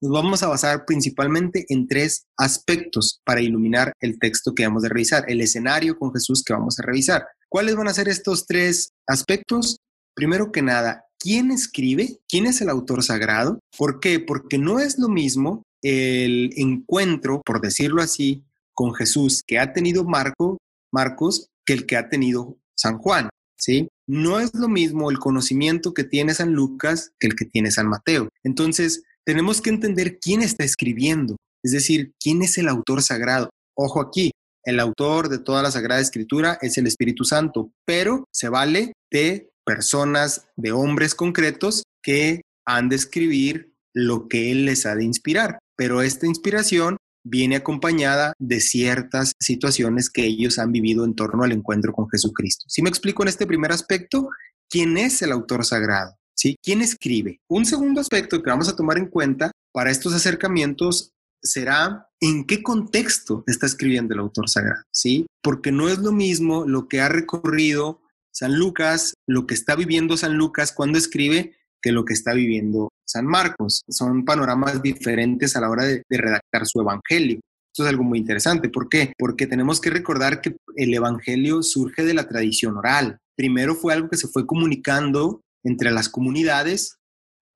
nos 0.00 0.12
vamos 0.12 0.42
a 0.42 0.48
basar 0.48 0.84
principalmente 0.84 1.64
en 1.68 1.86
tres 1.86 2.26
aspectos 2.36 3.20
para 3.24 3.40
iluminar 3.40 3.92
el 4.00 4.18
texto 4.18 4.54
que 4.54 4.64
vamos 4.64 4.84
a 4.84 4.88
revisar, 4.88 5.24
el 5.28 5.40
escenario 5.40 5.98
con 5.98 6.12
Jesús 6.12 6.42
que 6.44 6.52
vamos 6.52 6.78
a 6.78 6.82
revisar. 6.82 7.26
¿Cuáles 7.48 7.76
van 7.76 7.88
a 7.88 7.94
ser 7.94 8.08
estos 8.08 8.46
tres 8.46 8.92
aspectos? 9.06 9.78
Primero 10.14 10.52
que 10.52 10.62
nada, 10.62 11.04
¿quién 11.22 11.50
escribe? 11.50 12.18
¿Quién 12.28 12.46
es 12.46 12.60
el 12.60 12.68
autor 12.68 13.02
sagrado? 13.02 13.60
¿Por 13.76 14.00
qué? 14.00 14.18
Porque 14.18 14.58
no 14.58 14.80
es 14.80 14.98
lo 14.98 15.08
mismo 15.08 15.62
el 15.82 16.52
encuentro, 16.56 17.42
por 17.44 17.60
decirlo 17.60 18.02
así, 18.02 18.44
con 18.74 18.94
Jesús 18.94 19.42
que 19.46 19.58
ha 19.58 19.72
tenido 19.72 20.04
Marco, 20.04 20.58
Marcos 20.92 21.48
que 21.64 21.74
el 21.74 21.86
que 21.86 21.96
ha 21.96 22.08
tenido 22.08 22.56
San 22.74 22.98
Juan. 22.98 23.28
¿sí? 23.56 23.88
no 24.08 24.40
es 24.40 24.52
lo 24.54 24.68
mismo 24.68 25.10
el 25.10 25.18
conocimiento 25.18 25.94
que 25.94 26.04
tiene 26.04 26.34
San 26.34 26.52
Lucas 26.52 27.12
que 27.20 27.28
el 27.28 27.36
que 27.36 27.44
tiene 27.44 27.70
San 27.70 27.88
Mateo. 27.88 28.28
Entonces, 28.42 29.04
tenemos 29.24 29.60
que 29.60 29.70
entender 29.70 30.18
quién 30.18 30.42
está 30.42 30.64
escribiendo, 30.64 31.36
es 31.62 31.72
decir, 31.72 32.12
quién 32.20 32.42
es 32.42 32.58
el 32.58 32.68
autor 32.68 33.02
sagrado. 33.02 33.50
Ojo 33.74 34.00
aquí, 34.00 34.32
el 34.64 34.80
autor 34.80 35.28
de 35.28 35.38
toda 35.38 35.62
la 35.62 35.70
Sagrada 35.70 36.00
Escritura 36.00 36.58
es 36.60 36.76
el 36.78 36.86
Espíritu 36.86 37.24
Santo, 37.24 37.70
pero 37.84 38.24
se 38.32 38.48
vale 38.48 38.92
de 39.10 39.50
personas, 39.64 40.48
de 40.56 40.72
hombres 40.72 41.14
concretos 41.14 41.82
que 42.02 42.42
han 42.66 42.88
de 42.88 42.96
escribir 42.96 43.74
lo 43.94 44.28
que 44.28 44.50
Él 44.50 44.64
les 44.64 44.86
ha 44.86 44.94
de 44.94 45.04
inspirar. 45.04 45.58
Pero 45.76 46.02
esta 46.02 46.26
inspiración 46.26 46.96
viene 47.24 47.56
acompañada 47.56 48.34
de 48.38 48.60
ciertas 48.60 49.32
situaciones 49.38 50.10
que 50.10 50.24
ellos 50.24 50.58
han 50.58 50.72
vivido 50.72 51.04
en 51.04 51.14
torno 51.14 51.44
al 51.44 51.52
encuentro 51.52 51.92
con 51.92 52.08
Jesucristo. 52.08 52.64
Si 52.68 52.82
me 52.82 52.88
explico 52.88 53.22
en 53.22 53.28
este 53.28 53.46
primer 53.46 53.72
aspecto, 53.72 54.28
¿quién 54.68 54.98
es 54.98 55.22
el 55.22 55.32
autor 55.32 55.64
sagrado? 55.64 56.16
¿Sí? 56.34 56.56
¿Quién 56.62 56.82
escribe? 56.82 57.40
Un 57.48 57.64
segundo 57.64 58.00
aspecto 58.00 58.42
que 58.42 58.50
vamos 58.50 58.68
a 58.68 58.74
tomar 58.74 58.98
en 58.98 59.06
cuenta 59.06 59.52
para 59.72 59.90
estos 59.90 60.14
acercamientos 60.14 61.12
será 61.42 62.08
en 62.20 62.44
qué 62.46 62.62
contexto 62.62 63.44
está 63.46 63.66
escribiendo 63.66 64.14
el 64.14 64.20
autor 64.20 64.48
sagrado, 64.48 64.82
¿sí? 64.92 65.26
Porque 65.42 65.72
no 65.72 65.88
es 65.88 65.98
lo 65.98 66.12
mismo 66.12 66.64
lo 66.66 66.88
que 66.88 67.00
ha 67.00 67.08
recorrido 67.08 68.00
San 68.32 68.58
Lucas, 68.58 69.14
lo 69.26 69.46
que 69.46 69.54
está 69.54 69.76
viviendo 69.76 70.16
San 70.16 70.36
Lucas 70.36 70.72
cuando 70.72 70.98
escribe, 70.98 71.54
que 71.82 71.92
lo 71.92 72.04
que 72.04 72.14
está 72.14 72.32
viviendo 72.32 72.90
San 73.04 73.26
Marcos. 73.26 73.82
Son 73.88 74.24
panoramas 74.24 74.82
diferentes 74.82 75.54
a 75.56 75.60
la 75.60 75.68
hora 75.68 75.84
de, 75.84 76.02
redactar 76.08 76.66
su 76.66 76.80
evangelio. 76.80 77.40
Esto 77.72 77.84
es 77.84 77.88
algo 77.90 78.04
muy 78.04 78.18
interesante. 78.18 78.68
¿Por 78.68 78.88
qué? 78.88 79.12
Porque 79.18 79.46
tenemos 79.46 79.80
que 79.80 79.90
recordar 79.90 80.40
que 80.40 80.56
el 80.76 80.94
evangelio 80.94 81.62
surge 81.62 82.04
de 82.04 82.14
la 82.14 82.28
tradición 82.28 82.76
oral. 82.76 83.18
Primero 83.36 83.74
fue 83.74 83.92
algo 83.92 84.08
que 84.08 84.16
se 84.16 84.28
fue 84.28 84.46
comunicando 84.46 85.40
entre 85.64 85.90
las 85.90 86.08
comunidades, 86.08 86.96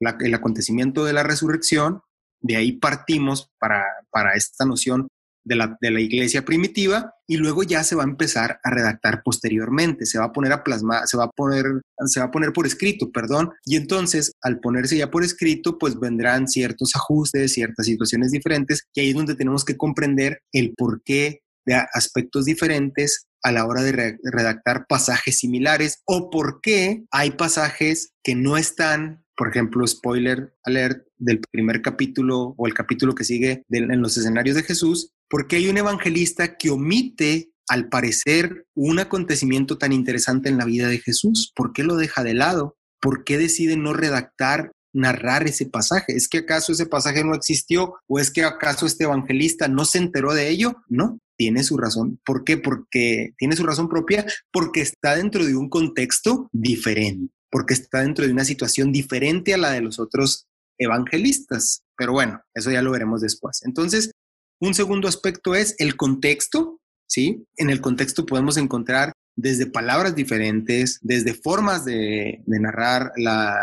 el 0.01 0.35
acontecimiento 0.35 1.05
de 1.05 1.13
la 1.13 1.23
resurrección. 1.23 2.01
De 2.41 2.57
ahí 2.57 2.73
partimos 2.73 3.51
para, 3.59 3.85
para 4.11 4.35
esta 4.35 4.65
noción 4.65 5.09
de 5.47 5.57
la, 5.57 5.77
de 5.81 5.91
la, 5.91 6.01
iglesia 6.01 6.45
primitiva 6.45 7.15
y 7.27 7.37
luego 7.37 7.63
ya 7.63 7.85
se 7.85 7.95
va 7.95 8.03
a 8.03 8.07
empezar 8.07 8.59
a 8.63 8.71
redactar 8.71 9.23
posteriormente, 9.25 10.05
se 10.05 10.19
va 10.19 10.27
a 10.27 10.33
poner 10.33 10.53
a 10.53 10.65
plasmar, 10.65 11.07
se 11.07 11.17
va 11.17 11.25
a 11.25 11.31
poner, 11.31 11.65
se 12.07 12.21
va 12.21 12.27
a 12.27 12.31
poner 12.31 12.53
por 12.53 12.67
escrito, 12.67 13.11
perdón, 13.11 13.53
y 13.65 13.77
entonces 13.77 14.33
al 14.43 14.59
ponerse 14.61 14.97
ya 14.97 15.11
por 15.11 15.25
escrito, 15.25 15.79
pues 15.79 15.99
vendrán 15.99 16.49
ciertos 16.49 16.95
ajustes, 16.97 17.53
ciertas 17.53 17.87
situaciones 17.87 18.33
diferentes, 18.33 18.83
y 18.93 19.01
ahí 19.01 19.09
es 19.11 19.15
donde 19.15 19.37
tenemos 19.37 19.65
que 19.65 19.77
comprender 19.77 20.41
el 20.53 20.75
porqué 20.77 21.41
de 21.65 21.75
aspectos 21.75 22.45
diferentes 22.45 23.27
a 23.43 23.53
la 23.53 23.67
hora 23.67 23.83
de 23.83 24.19
redactar 24.25 24.87
pasajes 24.89 25.39
similares 25.39 26.03
o 26.05 26.31
por 26.31 26.61
qué 26.61 27.05
hay 27.11 27.33
pasajes 27.33 28.13
que 28.23 28.35
no 28.35 28.57
están 28.57 29.25
por 29.37 29.49
ejemplo, 29.49 29.87
spoiler 29.87 30.55
alert 30.65 31.07
del 31.19 31.41
primer 31.51 31.83
capítulo 31.83 32.55
o 32.57 32.67
el 32.67 32.75
capítulo 32.75 33.15
que 33.15 33.25
sigue 33.25 33.65
en 33.69 34.01
los 34.01 34.17
escenarios 34.17 34.57
de 34.57 34.63
Jesús, 34.63 35.13
porque 35.29 35.57
hay 35.57 35.69
un 35.69 35.79
evangelista 35.79 36.57
que 36.57 36.71
omite, 36.71 37.51
al 37.69 37.89
parecer, 37.89 38.67
un 38.75 38.99
acontecimiento 38.99 39.79
tan 39.79 39.93
interesante 39.93 40.49
en 40.49 40.59
la 40.59 40.65
vida 40.65 40.89
de 40.89 40.99
Jesús. 40.99 41.53
¿Por 41.55 41.73
qué 41.73 41.83
lo 41.83 41.97
deja 41.97 42.23
de 42.23 42.35
lado? 42.35 42.77
¿Por 43.01 43.25
qué 43.25 43.39
decide 43.39 43.77
no 43.77 43.93
redactar, 43.93 44.73
narrar 44.93 45.47
ese 45.47 45.67
pasaje? 45.67 46.15
¿Es 46.15 46.29
que 46.29 46.39
acaso 46.39 46.73
ese 46.73 46.87
pasaje 46.87 47.25
no 47.25 47.35
existió? 47.35 47.95
¿O 48.07 48.19
es 48.19 48.31
que 48.31 48.45
acaso 48.45 48.87
este 48.87 49.05
evangelista 49.05 49.69
no 49.69 49.85
se 49.85 49.99
enteró 49.99 50.33
de 50.33 50.49
ello? 50.49 50.77
No, 50.89 51.19
tiene 51.37 51.65
su 51.65 51.77
razón. 51.77 52.21
¿Por 52.25 52.45
qué? 52.45 52.57
Porque 52.57 53.35
tiene 53.37 53.57
su 53.57 53.65
razón 53.65 53.89
propia, 53.89 54.25
porque 54.53 54.81
está 54.81 55.17
dentro 55.17 55.45
de 55.45 55.57
un 55.57 55.69
contexto 55.69 56.49
diferente, 56.53 57.33
porque 57.51 57.75
está 57.75 58.01
dentro 58.01 58.25
de 58.27 58.33
una 58.33 58.45
situación 58.45 58.93
diferente 58.93 59.55
a 59.55 59.59
la 59.59 59.71
de 59.71 59.83
los 59.83 59.99
otros 59.99 60.47
evangelistas. 60.79 61.83
Pero 61.97 62.13
bueno, 62.13 62.41
eso 62.55 62.71
ya 62.71 62.83
lo 62.83 62.91
veremos 62.91 63.21
después. 63.21 63.63
Entonces, 63.65 64.11
un 64.61 64.75
segundo 64.75 65.09
aspecto 65.09 65.55
es 65.55 65.75
el 65.79 65.97
contexto, 65.97 66.81
¿sí? 67.07 67.45
En 67.57 67.71
el 67.71 67.81
contexto 67.81 68.27
podemos 68.27 68.57
encontrar 68.57 69.13
desde 69.37 69.67
palabras 69.67 70.15
diferentes, 70.15 70.99
desde 71.03 71.35
formas 71.35 71.85
de, 71.85 72.43
narrar 72.47 73.13
la, 73.17 73.55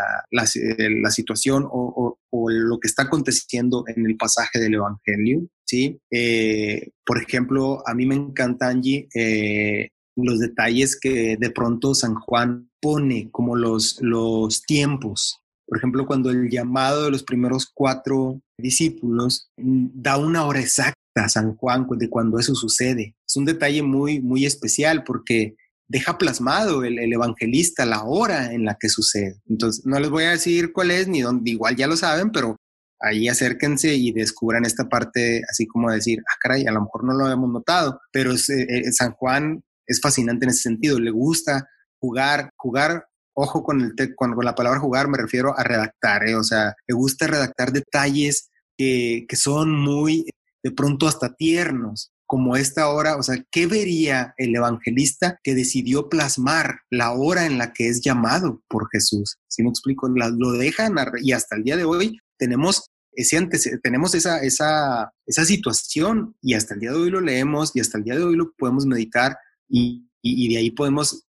situación 1.10 1.66
o, 1.68 2.16
lo 2.30 2.78
que 2.78 2.88
está 2.88 3.04
aconteciendo 3.04 3.84
en 3.88 4.06
el 4.06 4.16
pasaje 4.16 4.60
del 4.60 4.74
Evangelio, 4.74 5.46
¿sí? 5.64 5.98
Eh, 6.10 6.90
por 7.04 7.20
ejemplo, 7.20 7.82
a 7.86 7.94
mí 7.94 8.06
me 8.06 8.14
encanta, 8.14 8.72
eh, 9.14 9.88
los 10.16 10.38
detalles 10.38 10.98
que 10.98 11.36
de 11.36 11.50
pronto 11.50 11.94
San 11.94 12.14
Juan 12.14 12.70
pone 12.80 13.30
como 13.32 13.56
los, 13.56 13.98
los 14.00 14.62
tiempos, 14.62 15.40
por 15.66 15.78
ejemplo, 15.78 16.06
cuando 16.06 16.30
el 16.30 16.50
llamado 16.50 17.04
de 17.04 17.10
los 17.10 17.22
primeros 17.22 17.70
cuatro 17.72 18.40
discípulos 18.58 19.50
mm, 19.56 19.88
da 19.94 20.16
una 20.16 20.44
hora 20.44 20.60
exacta 20.60 20.94
San 21.28 21.56
Juan 21.56 21.86
de 21.96 22.10
cuando 22.10 22.38
eso 22.38 22.54
sucede. 22.54 23.14
Es 23.26 23.36
un 23.36 23.44
detalle 23.44 23.82
muy, 23.82 24.20
muy 24.20 24.46
especial 24.46 25.04
porque 25.04 25.54
deja 25.88 26.18
plasmado 26.18 26.82
el, 26.84 26.98
evangelista 27.12 27.84
la 27.86 28.04
hora 28.04 28.52
en 28.52 28.64
la 28.64 28.76
que 28.80 28.88
sucede. 28.88 29.40
Entonces, 29.48 29.84
no 29.86 29.98
les 30.00 30.10
voy 30.10 30.24
a 30.24 30.30
decir 30.30 30.72
cuál 30.72 30.90
es 30.90 31.08
ni 31.08 31.22
dónde, 31.22 31.50
igual 31.50 31.76
ya 31.76 31.86
lo 31.86 31.96
saben, 31.96 32.30
pero 32.32 32.56
ahí 33.00 33.28
acérquense 33.28 33.94
y 33.94 34.12
descubran 34.12 34.64
esta 34.64 34.88
parte, 34.88 35.42
así 35.50 35.66
como 35.66 35.90
decir, 35.90 36.20
ah, 36.26 36.36
caray, 36.40 36.66
a 36.66 36.72
lo 36.72 36.82
mejor 36.82 37.04
no 37.04 37.12
lo 37.12 37.24
habíamos 37.24 37.50
notado, 37.50 38.00
pero 38.10 38.32
eh, 38.32 38.36
eh, 38.48 38.92
San 38.92 39.12
Juan 39.12 39.62
es 39.86 40.00
fascinante 40.00 40.46
en 40.46 40.50
ese 40.50 40.62
sentido, 40.62 40.98
le 40.98 41.10
gusta 41.10 41.68
jugar, 42.00 42.50
jugar 42.56 43.06
ojo 43.34 43.62
con, 43.62 43.80
el 43.80 44.14
con, 44.14 44.36
la 44.42 44.54
palabra 44.54 44.80
jugar, 44.80 45.08
me 45.08 45.18
refiero 45.18 45.58
a 45.58 45.62
redactar, 45.62 46.26
¿eh? 46.26 46.36
o 46.36 46.44
sea, 46.44 46.74
me 46.88 46.94
gusta 46.94 47.26
redactar 47.26 47.72
detalles 47.72 48.50
que, 48.76 49.26
que, 49.28 49.36
son 49.36 49.72
muy, 49.72 50.26
de 50.62 50.70
pronto 50.70 51.06
hasta 51.06 51.34
tiernos, 51.34 52.12
como 52.26 52.56
esta 52.56 52.88
hora, 52.88 53.16
o 53.16 53.22
sea, 53.22 53.36
¿qué 53.50 53.66
vería 53.66 54.34
el 54.38 54.54
evangelista 54.56 55.38
que 55.42 55.54
decidió 55.54 56.08
plasmar 56.08 56.80
la 56.90 57.12
hora 57.12 57.44
en 57.44 57.58
la 57.58 57.72
que 57.72 57.88
es 57.88 58.00
llamado 58.00 58.62
por 58.68 58.88
Jesús? 58.90 59.36
Si 59.48 59.62
me 59.62 59.68
explico, 59.68 60.08
lo 60.08 60.52
dejan 60.52 60.94
y 61.20 61.32
hasta 61.32 61.56
el 61.56 61.64
día 61.64 61.76
de 61.76 61.84
hoy 61.84 62.18
tenemos 62.38 62.90
ese 63.12 63.36
antes, 63.36 63.70
tenemos 63.82 64.14
esa, 64.14 64.42
esa, 64.42 65.12
esa 65.26 65.44
situación 65.44 66.34
y 66.40 66.54
hasta 66.54 66.74
el 66.74 66.80
día 66.80 66.90
de 66.90 66.96
hoy 66.96 67.10
lo 67.10 67.20
leemos 67.20 67.70
y 67.74 67.80
hasta 67.80 67.98
el 67.98 68.04
día 68.04 68.16
de 68.16 68.24
hoy 68.24 68.36
lo 68.36 68.52
podemos 68.58 68.86
meditar 68.86 69.36
y, 69.68 70.08
y 70.22 70.52
de 70.52 70.58
ahí 70.58 70.70
podemos 70.70 71.24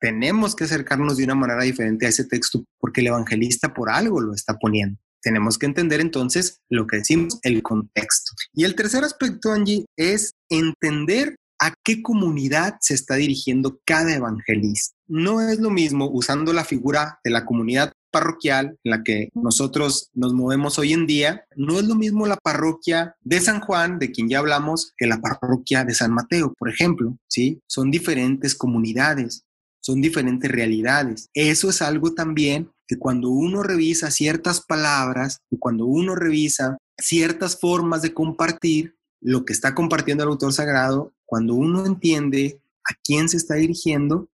tenemos 0.00 0.56
que 0.56 0.64
acercarnos 0.64 1.16
de 1.16 1.24
una 1.24 1.34
manera 1.34 1.62
diferente 1.62 2.06
a 2.06 2.08
ese 2.08 2.24
texto 2.24 2.64
porque 2.78 3.00
el 3.00 3.08
evangelista 3.08 3.72
por 3.74 3.90
algo 3.90 4.20
lo 4.20 4.34
está 4.34 4.58
poniendo. 4.58 4.98
Tenemos 5.22 5.58
que 5.58 5.66
entender 5.66 6.00
entonces 6.00 6.60
lo 6.70 6.86
que 6.86 6.98
decimos, 6.98 7.38
el 7.42 7.62
contexto. 7.62 8.32
Y 8.54 8.64
el 8.64 8.74
tercer 8.74 9.04
aspecto, 9.04 9.52
Angie, 9.52 9.84
es 9.96 10.32
entender 10.48 11.36
a 11.60 11.74
qué 11.84 12.00
comunidad 12.00 12.76
se 12.80 12.94
está 12.94 13.16
dirigiendo 13.16 13.80
cada 13.84 14.14
evangelista. 14.14 14.96
No 15.06 15.42
es 15.42 15.60
lo 15.60 15.68
mismo 15.68 16.08
usando 16.10 16.54
la 16.54 16.64
figura 16.64 17.20
de 17.22 17.30
la 17.30 17.44
comunidad 17.44 17.92
parroquial 18.10 18.78
en 18.82 18.90
la 18.90 19.02
que 19.02 19.28
nosotros 19.34 20.08
nos 20.14 20.32
movemos 20.32 20.78
hoy 20.78 20.94
en 20.94 21.06
día, 21.06 21.44
no 21.54 21.78
es 21.78 21.84
lo 21.84 21.94
mismo 21.94 22.26
la 22.26 22.36
parroquia 22.36 23.14
de 23.20 23.40
San 23.40 23.60
Juan, 23.60 23.98
de 23.98 24.10
quien 24.10 24.28
ya 24.28 24.38
hablamos, 24.38 24.94
que 24.96 25.06
la 25.06 25.20
parroquia 25.20 25.84
de 25.84 25.94
San 25.94 26.12
Mateo, 26.12 26.54
por 26.58 26.70
ejemplo, 26.70 27.16
¿sí? 27.28 27.60
Son 27.68 27.90
diferentes 27.90 28.54
comunidades 28.54 29.44
son 29.80 30.00
diferentes 30.00 30.50
realidades. 30.50 31.30
Eso 31.34 31.70
es 31.70 31.82
algo 31.82 32.14
también 32.14 32.70
que 32.86 32.98
cuando 32.98 33.30
uno 33.30 33.62
revisa 33.62 34.10
ciertas 34.10 34.60
palabras 34.60 35.38
y 35.50 35.58
cuando 35.58 35.86
uno 35.86 36.14
revisa 36.14 36.76
ciertas 36.98 37.58
formas 37.58 38.02
de 38.02 38.12
compartir 38.12 38.96
lo 39.20 39.44
que 39.44 39.52
está 39.52 39.74
compartiendo 39.74 40.24
el 40.24 40.30
autor 40.30 40.52
sagrado, 40.52 41.14
cuando 41.24 41.54
uno 41.54 41.86
entiende 41.86 42.60
a 42.90 42.94
quién 43.04 43.28
se 43.28 43.36
está 43.36 43.54
dirigiendo, 43.54 44.28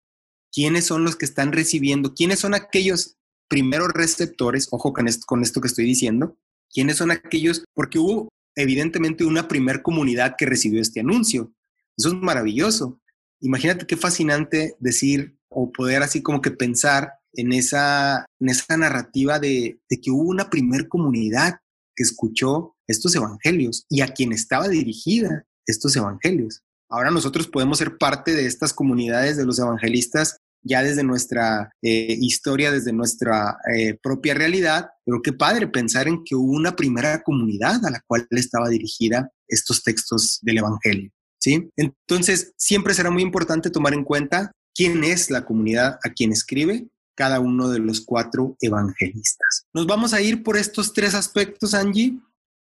quiénes 0.51 0.85
son 0.85 1.03
los 1.03 1.15
que 1.15 1.25
están 1.25 1.51
recibiendo, 1.51 2.13
quiénes 2.13 2.39
son 2.39 2.53
aquellos 2.53 3.15
primeros 3.47 3.89
receptores, 3.93 4.67
ojo 4.71 4.93
con 4.93 5.07
esto, 5.07 5.25
con 5.25 5.41
esto 5.41 5.61
que 5.61 5.67
estoy 5.67 5.85
diciendo, 5.85 6.37
quiénes 6.71 6.97
son 6.97 7.11
aquellos, 7.11 7.63
porque 7.73 7.99
hubo 7.99 8.29
evidentemente 8.55 9.25
una 9.25 9.47
primer 9.47 9.81
comunidad 9.81 10.35
que 10.37 10.45
recibió 10.45 10.81
este 10.81 10.99
anuncio. 10.99 11.51
Eso 11.97 12.09
es 12.09 12.15
maravilloso 12.15 12.99
imagínate 13.43 13.85
qué 13.85 13.97
fascinante 13.97 14.75
decir 14.79 15.37
o 15.49 15.71
poder 15.71 16.01
así 16.01 16.23
como 16.23 16.41
que 16.41 16.51
pensar 16.51 17.11
en 17.33 17.51
esa, 17.53 18.25
en 18.39 18.49
esa 18.49 18.77
narrativa 18.77 19.39
de, 19.39 19.79
que 20.01 20.11
hubo 20.11 20.29
una 20.29 20.49
primer 20.49 20.87
comunidad 20.87 21.55
que 21.95 22.03
escuchó 22.03 22.75
estos 22.87 23.15
evangelios 23.15 23.85
y 23.89 24.01
a 24.01 24.07
quien 24.07 24.31
estaba 24.31 24.67
dirigida 24.67 25.45
estos 25.65 25.95
evangelios. 25.95 26.61
Ahora 26.89 27.11
nosotros 27.11 27.47
podemos 27.47 27.77
ser 27.77 27.97
parte 27.97 28.33
de 28.33 28.45
estas 28.45 28.73
comunidades 28.73 29.37
de 29.37 29.45
los 29.45 29.59
evangelistas 29.59 30.37
ya 30.65 30.81
desde 30.81 31.03
nuestra 31.03 31.71
eh, 31.81 32.17
historia, 32.21 32.71
desde 32.71 32.93
nuestra 32.93 33.57
eh, 33.75 33.97
propia 34.01 34.33
realidad, 34.33 34.89
pero 35.05 35.21
qué 35.21 35.33
padre 35.33 35.67
pensar 35.67 36.07
en 36.07 36.23
que 36.23 36.35
hubo 36.35 36.53
una 36.53 36.75
primera 36.75 37.21
comunidad 37.21 37.85
a 37.85 37.91
la 37.91 38.01
cual 38.07 38.25
estaba 38.31 38.69
dirigida 38.69 39.29
estos 39.47 39.83
textos 39.83 40.39
del 40.41 40.59
Evangelio. 40.59 41.11
¿Sí? 41.43 41.69
Entonces, 41.75 42.53
siempre 42.55 42.93
será 42.93 43.11
muy 43.11 43.21
importante 43.21 43.69
tomar 43.69 43.93
en 43.93 44.05
cuenta 44.05 44.53
quién 44.73 45.03
es 45.03 45.29
la 45.29 45.43
comunidad 45.43 45.99
a 46.01 46.09
quien 46.09 46.31
escribe 46.31 46.87
cada 47.15 47.41
uno 47.41 47.69
de 47.69 47.79
los 47.79 47.99
cuatro 47.99 48.55
evangelistas. 48.61 49.65
Nos 49.73 49.85
vamos 49.85 50.13
a 50.13 50.21
ir 50.21 50.41
por 50.41 50.55
estos 50.55 50.93
tres 50.93 51.13
aspectos, 51.13 51.73
Angie, 51.73 52.17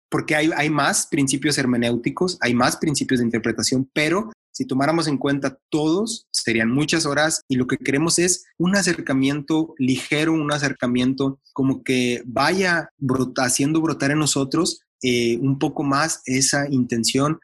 porque 0.09 0.35
hay, 0.35 0.49
hay 0.57 0.69
más 0.71 1.05
principios 1.05 1.59
hermenéuticos, 1.59 2.37
hay 2.41 2.55
más 2.55 2.75
principios 2.75 3.19
de 3.19 3.27
interpretación, 3.27 3.87
pero 3.93 4.31
si 4.51 4.65
tomáramos 4.65 5.07
en 5.07 5.17
cuenta 5.17 5.59
todos, 5.69 6.27
serían 6.31 6.71
muchas 6.71 7.05
horas 7.05 7.41
y 7.47 7.55
lo 7.55 7.67
que 7.67 7.77
queremos 7.77 8.17
es 8.17 8.45
un 8.57 8.75
acercamiento 8.75 9.75
ligero, 9.77 10.33
un 10.33 10.51
acercamiento 10.51 11.39
como 11.53 11.83
que 11.83 12.23
vaya 12.25 12.89
haciendo 13.37 13.79
brotar 13.79 14.11
en 14.11 14.19
nosotros 14.19 14.81
eh, 15.03 15.39
un 15.39 15.57
poco 15.57 15.81
más 15.81 16.21
esa 16.25 16.69
intención 16.69 17.39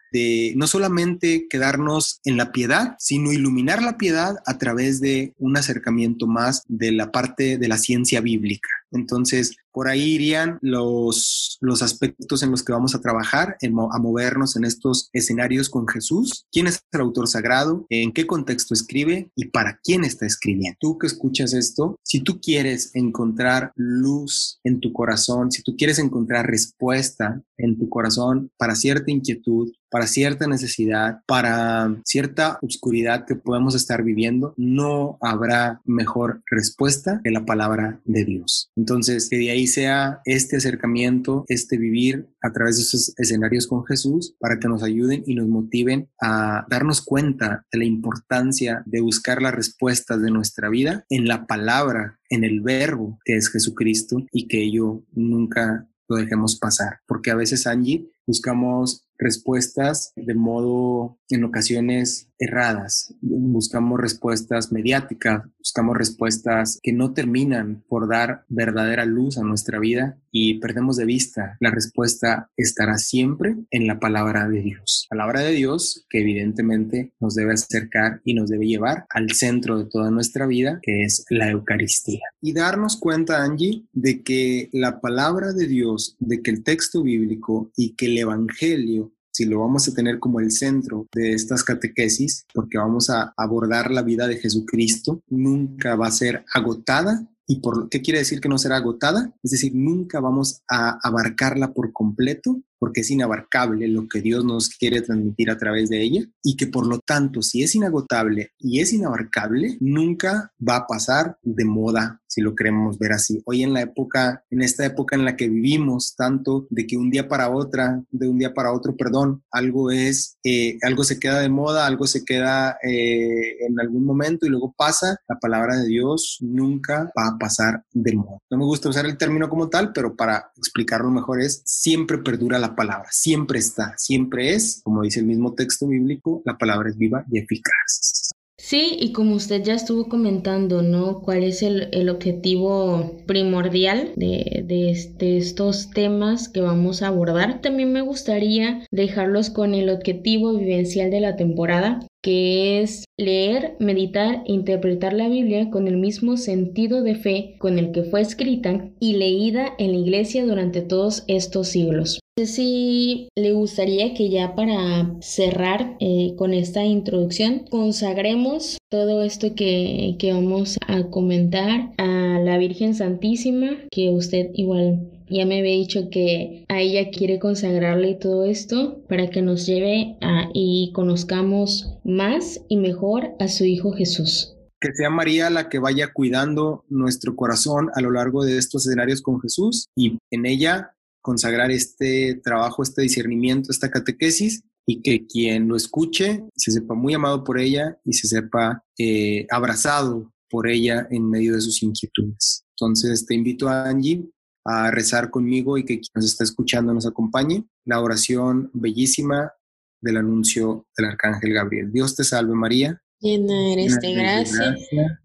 no 0.55 0.67
solamente 0.67 1.47
quedarnos 1.49 2.19
en 2.23 2.37
la 2.37 2.51
piedad, 2.51 2.95
sino 2.99 3.31
iluminar 3.31 3.81
la 3.81 3.97
piedad 3.97 4.35
a 4.45 4.57
través 4.57 4.99
de 4.99 5.33
un 5.37 5.57
acercamiento 5.57 6.27
más 6.27 6.63
de 6.67 6.91
la 6.91 7.11
parte 7.11 7.57
de 7.57 7.67
la 7.67 7.77
ciencia 7.77 8.21
bíblica. 8.21 8.69
Entonces, 8.91 9.55
por 9.71 9.87
ahí 9.87 10.15
irían 10.15 10.57
los, 10.61 11.57
los 11.61 11.83
aspectos 11.83 12.41
en 12.41 12.51
los 12.51 12.63
que 12.63 12.73
vamos 12.73 12.95
a 12.95 13.01
trabajar, 13.01 13.57
a 13.61 13.99
movernos 13.99 14.55
en 14.55 14.65
estos 14.65 15.09
escenarios 15.13 15.69
con 15.69 15.87
Jesús. 15.87 16.45
¿Quién 16.51 16.67
es 16.67 16.81
el 16.91 17.01
autor 17.01 17.27
sagrado? 17.27 17.85
¿En 17.89 18.11
qué 18.11 18.25
contexto 18.25 18.73
escribe? 18.73 19.29
¿Y 19.35 19.49
para 19.49 19.79
quién 19.83 20.03
está 20.03 20.25
escribiendo? 20.25 20.77
Tú 20.79 20.97
que 20.97 21.05
escuchas 21.05 21.53
esto, 21.53 21.99
si 22.03 22.21
tú 22.21 22.41
quieres 22.41 22.91
encontrar 22.95 23.71
luz 23.75 24.59
en 24.63 24.79
tu 24.79 24.91
corazón, 24.93 25.51
si 25.51 25.61
tú 25.61 25.75
quieres 25.77 25.99
encontrar 25.99 26.47
respuesta 26.47 27.41
en 27.57 27.77
tu 27.77 27.87
corazón 27.89 28.49
para 28.57 28.75
cierta 28.75 29.11
inquietud, 29.11 29.71
para 29.89 30.07
cierta 30.07 30.47
necesidad, 30.47 31.21
para 31.25 31.95
cierta 32.05 32.59
oscuridad 32.61 33.25
que 33.25 33.35
podemos 33.35 33.75
estar 33.75 34.03
viviendo, 34.03 34.53
no 34.57 35.17
habrá 35.21 35.81
mejor 35.85 36.41
respuesta 36.49 37.21
que 37.23 37.31
la 37.31 37.45
palabra 37.45 37.99
de 38.05 38.25
Dios. 38.25 38.71
Entonces, 38.75 39.29
que 39.29 39.37
de 39.37 39.51
ahí 39.51 39.67
sea 39.67 40.21
este 40.25 40.57
acercamiento, 40.57 41.45
este 41.47 41.77
vivir 41.77 42.27
a 42.41 42.51
través 42.51 42.77
de 42.77 42.83
esos 42.83 43.13
escenarios 43.17 43.67
con 43.67 43.85
Jesús 43.85 44.35
para 44.39 44.59
que 44.59 44.67
nos 44.67 44.83
ayuden 44.83 45.23
y 45.25 45.35
nos 45.35 45.47
motiven 45.47 46.09
a 46.21 46.65
darnos 46.69 47.01
cuenta 47.01 47.65
de 47.71 47.79
la 47.79 47.85
importancia 47.85 48.83
de 48.85 49.01
buscar 49.01 49.41
las 49.41 49.53
respuestas 49.53 50.21
de 50.21 50.31
nuestra 50.31 50.69
vida 50.69 51.05
en 51.09 51.27
la 51.27 51.45
palabra, 51.45 52.19
en 52.29 52.43
el 52.43 52.61
verbo 52.61 53.19
que 53.23 53.35
es 53.35 53.49
Jesucristo 53.49 54.25
y 54.31 54.47
que 54.47 54.63
ello 54.63 55.03
nunca 55.11 55.87
lo 56.07 56.15
dejemos 56.17 56.57
pasar. 56.57 56.99
Porque 57.07 57.31
a 57.31 57.35
veces, 57.35 57.67
Angie, 57.67 58.09
buscamos 58.25 59.06
respuestas 59.17 60.13
de 60.15 60.33
modo 60.35 61.17
en 61.29 61.43
ocasiones 61.43 62.29
erradas. 62.39 63.13
Buscamos 63.21 63.99
respuestas 63.99 64.71
mediáticas, 64.71 65.43
buscamos 65.57 65.97
respuestas 65.97 66.79
que 66.81 66.93
no 66.93 67.13
terminan 67.13 67.83
por 67.87 68.07
dar 68.07 68.45
verdadera 68.47 69.05
luz 69.05 69.37
a 69.37 69.43
nuestra 69.43 69.79
vida 69.79 70.17
y 70.31 70.59
perdemos 70.59 70.97
de 70.97 71.05
vista. 71.05 71.57
La 71.59 71.71
respuesta 71.71 72.49
estará 72.55 72.97
siempre 72.97 73.55
en 73.71 73.87
la 73.87 73.99
palabra 73.99 74.47
de 74.47 74.61
Dios. 74.61 75.07
Palabra 75.09 75.41
de 75.41 75.53
Dios 75.53 76.05
que 76.09 76.21
evidentemente 76.21 77.13
nos 77.19 77.35
debe 77.35 77.53
acercar 77.53 78.21
y 78.23 78.33
nos 78.33 78.49
debe 78.49 78.67
llevar 78.67 79.05
al 79.09 79.31
centro 79.31 79.77
de 79.77 79.89
toda 79.89 80.11
nuestra 80.11 80.45
vida, 80.45 80.79
que 80.81 81.03
es 81.03 81.25
la 81.29 81.49
Eucaristía. 81.49 82.21
Y 82.41 82.53
darnos 82.53 82.97
cuenta, 82.97 83.43
Angie, 83.43 83.85
de 83.93 84.23
que 84.23 84.69
la 84.71 85.01
palabra 85.01 85.53
de 85.53 85.67
Dios, 85.67 86.15
de 86.19 86.41
que 86.41 86.51
el 86.51 86.63
texto 86.63 87.03
bíblico 87.03 87.71
y 87.75 87.95
que 87.95 88.07
el 88.07 88.17
Evangelio 88.17 89.11
si 89.37 89.45
lo 89.45 89.59
vamos 89.59 89.87
a 89.87 89.93
tener 89.93 90.17
como 90.17 90.39
el 90.39 90.51
centro 90.51 91.07
de 91.13 91.33
estas 91.33 91.63
catequesis, 91.63 92.47
porque 92.55 92.79
vamos 92.79 93.11
a 93.11 93.35
abordar 93.37 93.91
la 93.91 94.01
vida 94.01 94.27
de 94.27 94.37
Jesucristo, 94.37 95.21
nunca 95.29 95.95
va 95.95 96.07
a 96.07 96.11
ser 96.11 96.43
agotada. 96.55 97.27
¿Y 97.45 97.59
por 97.59 97.87
qué 97.87 98.01
quiere 98.01 98.17
decir 98.17 98.41
que 98.41 98.49
no 98.49 98.57
será 98.57 98.77
agotada? 98.77 99.31
Es 99.43 99.51
decir, 99.51 99.75
nunca 99.75 100.19
vamos 100.19 100.63
a 100.67 100.97
abarcarla 101.07 101.71
por 101.71 101.93
completo, 101.93 102.59
porque 102.79 103.01
es 103.01 103.11
inabarcable 103.11 103.87
lo 103.87 104.07
que 104.07 104.21
Dios 104.21 104.45
nos 104.45 104.69
quiere 104.69 105.01
transmitir 105.01 105.49
a 105.49 105.57
través 105.57 105.89
de 105.89 106.01
ella 106.01 106.25
y 106.43 106.55
que 106.55 106.67
por 106.67 106.87
lo 106.87 106.99
tanto, 106.99 107.41
si 107.41 107.63
es 107.63 107.75
inagotable 107.75 108.51
y 108.59 108.79
es 108.79 108.93
inabarcable, 108.93 109.77
nunca 109.79 110.53
va 110.67 110.77
a 110.77 110.87
pasar 110.87 111.37
de 111.41 111.65
moda, 111.65 112.21
si 112.27 112.41
lo 112.41 112.55
queremos 112.55 112.97
ver 112.99 113.13
así. 113.13 113.41
Hoy 113.45 113.63
en 113.63 113.73
la 113.73 113.81
época, 113.81 114.43
en 114.49 114.61
esta 114.61 114.85
época 114.85 115.15
en 115.15 115.25
la 115.25 115.35
que 115.35 115.49
vivimos 115.49 116.15
tanto 116.15 116.67
de 116.69 116.85
que 116.85 116.97
un 116.97 117.09
día 117.09 117.27
para 117.27 117.49
otra, 117.49 118.03
de 118.11 118.27
un 118.27 118.37
día 118.37 118.53
para 118.53 118.73
otro, 118.73 118.95
perdón, 118.95 119.43
algo 119.51 119.91
es, 119.91 120.37
eh, 120.43 120.77
algo 120.83 121.03
se 121.03 121.19
queda 121.19 121.39
de 121.39 121.49
moda, 121.49 121.85
algo 121.85 122.05
se 122.05 122.23
queda 122.23 122.77
eh, 122.83 123.65
en 123.65 123.79
algún 123.79 124.05
momento 124.05 124.45
y 124.45 124.49
luego 124.49 124.73
pasa, 124.77 125.17
la 125.27 125.37
palabra 125.39 125.77
de 125.77 125.87
Dios 125.87 126.37
nunca 126.41 127.11
va 127.17 127.27
a 127.27 127.37
pasar 127.37 127.83
de 127.91 128.15
moda. 128.15 128.39
No 128.49 128.57
me 128.57 128.65
gusta 128.65 128.89
usar 128.89 129.05
el 129.05 129.17
término 129.17 129.49
como 129.49 129.69
tal, 129.69 129.91
pero 129.93 130.15
para 130.15 130.51
explicarlo 130.55 131.09
mejor 131.09 131.41
es 131.41 131.61
siempre 131.65 132.17
perdura 132.19 132.59
la 132.59 132.66
palabra, 132.75 133.07
siempre 133.11 133.59
está, 133.59 133.93
siempre 133.97 134.53
es, 134.53 134.81
como 134.83 135.03
dice 135.03 135.19
el 135.19 135.25
mismo 135.25 135.53
texto 135.53 135.87
bíblico, 135.87 136.41
la 136.45 136.57
palabra 136.57 136.89
es 136.89 136.97
viva 136.97 137.25
y 137.31 137.39
eficaz. 137.39 138.31
Sí, 138.59 138.97
y 138.99 139.11
como 139.13 139.35
usted 139.35 139.63
ya 139.63 139.75
estuvo 139.75 140.09
comentando, 140.09 140.81
¿no? 140.81 141.21
¿Cuál 141.21 141.43
es 141.43 141.61
el, 141.61 142.09
objetivo 142.09 143.15
primordial 143.27 144.13
de, 144.15 144.63
de, 144.65 145.37
estos 145.37 145.91
temas 145.91 146.49
que 146.49 146.61
vamos 146.61 147.01
a 147.01 147.07
abordar? 147.07 147.61
También 147.61 147.93
me 147.93 148.01
gustaría 148.01 148.83
dejarlos 148.91 149.51
con 149.51 149.75
el 149.75 149.89
objetivo 149.89 150.57
vivencial 150.57 151.11
de 151.11 151.21
la 151.21 151.35
temporada, 151.35 152.06
que 152.23 152.81
es 152.81 153.05
leer, 153.17 153.75
meditar 153.79 154.43
e 154.45 154.53
interpretar 154.53 155.13
la 155.13 155.29
Biblia 155.29 155.69
con 155.69 155.87
el 155.87 155.97
mismo 155.97 156.37
sentido 156.37 157.01
de 157.01 157.15
fe 157.15 157.55
con 157.59 157.79
el 157.79 157.91
que 157.91 158.03
fue 158.03 158.21
escrita 158.21 158.89
y 158.99 159.13
leída 159.13 159.73
en 159.77 159.93
la 159.93 159.99
iglesia 159.99 160.45
durante 160.45 160.81
todos 160.81 161.23
estos 161.27 161.69
siglos. 161.69 162.19
No 162.37 162.45
sé 162.45 162.53
si 162.53 163.29
le 163.35 163.51
gustaría 163.53 164.13
que 164.13 164.29
ya 164.29 164.55
para 164.55 165.15
cerrar 165.21 165.95
eh, 165.99 166.33
con 166.37 166.53
esta 166.53 166.85
introducción 166.85 167.65
consagremos 167.69 168.77
todo 168.91 169.23
esto 169.23 169.55
que, 169.55 170.15
que 170.19 170.33
vamos 170.33 170.77
a 170.87 171.03
comentar 171.09 171.91
a 171.97 172.39
la 172.39 172.57
Virgen 172.59 172.93
Santísima, 172.93 173.77
que 173.91 174.09
usted 174.11 174.51
igual 174.53 175.16
ya 175.29 175.45
me 175.45 175.59
había 175.59 175.73
dicho 175.75 176.09
que 176.09 176.65
a 176.69 176.81
ella 176.81 177.09
quiere 177.11 177.39
consagrarle 177.39 178.15
todo 178.15 178.45
esto 178.45 179.03
para 179.07 179.29
que 179.29 179.41
nos 179.41 179.65
lleve 179.65 180.17
y 180.53 180.91
conozcamos 180.93 181.97
más 182.03 182.61
y 182.67 182.77
mejor 182.77 183.31
a 183.39 183.47
su 183.47 183.65
Hijo 183.65 183.91
Jesús. 183.91 184.55
Que 184.79 184.93
sea 184.93 185.09
María 185.09 185.49
la 185.49 185.69
que 185.69 185.79
vaya 185.79 186.13
cuidando 186.13 186.85
nuestro 186.87 187.35
corazón 187.35 187.89
a 187.95 188.01
lo 188.01 188.11
largo 188.11 188.45
de 188.45 188.57
estos 188.57 188.85
escenarios 188.85 189.21
con 189.21 189.41
Jesús 189.41 189.87
y 189.95 190.17
en 190.31 190.45
ella 190.45 190.91
consagrar 191.21 191.71
este 191.71 192.39
trabajo, 192.43 192.83
este 192.83 193.01
discernimiento, 193.01 193.71
esta 193.71 193.89
catequesis 193.89 194.61
y 194.85 195.01
que 195.01 195.25
quien 195.27 195.67
lo 195.67 195.75
escuche 195.75 196.43
se 196.55 196.71
sepa 196.71 196.93
muy 196.93 197.13
amado 197.13 197.43
por 197.43 197.59
ella 197.59 197.97
y 198.05 198.13
se 198.13 198.27
sepa 198.27 198.83
eh, 198.97 199.45
abrazado 199.49 200.31
por 200.49 200.69
ella 200.69 201.07
en 201.11 201.29
medio 201.29 201.55
de 201.55 201.61
sus 201.61 201.83
inquietudes. 201.83 202.63
Entonces 202.79 203.25
te 203.25 203.35
invito 203.35 203.67
a 203.67 203.89
Angie 203.89 204.23
a 204.69 204.91
rezar 204.91 205.29
conmigo 205.29 205.77
y 205.77 205.85
que 205.85 205.99
quien 205.99 206.11
nos 206.13 206.25
está 206.25 206.43
escuchando 206.43 206.93
nos 206.93 207.07
acompañe. 207.07 207.63
La 207.85 208.01
oración 208.01 208.69
bellísima 208.73 209.53
del 210.01 210.17
anuncio 210.17 210.85
del 210.97 211.07
Arcángel 211.07 211.53
Gabriel. 211.53 211.91
Dios 211.91 212.15
te 212.15 212.25
salve 212.25 212.53
María. 212.53 213.01
Llena 213.19 213.73
eres 213.73 213.99
de 213.99 214.13
gracia, 214.13 214.77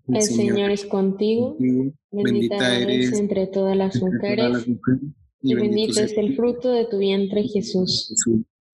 el 0.08 0.22
Señor, 0.22 0.70
es 0.70 0.86
contigo, 0.86 1.58
bendita, 2.10 2.78
eres 2.78 3.12
entre 3.18 3.46
todas 3.48 3.76
las 3.76 4.00
mujeres, 4.00 4.64
y, 5.42 5.54
bendito, 5.54 6.00
es 6.00 6.16
el 6.16 6.34
fruto 6.34 6.70
de 6.70 6.86
tu 6.86 6.96
vientre 6.98 7.42
Jesús. 7.42 8.14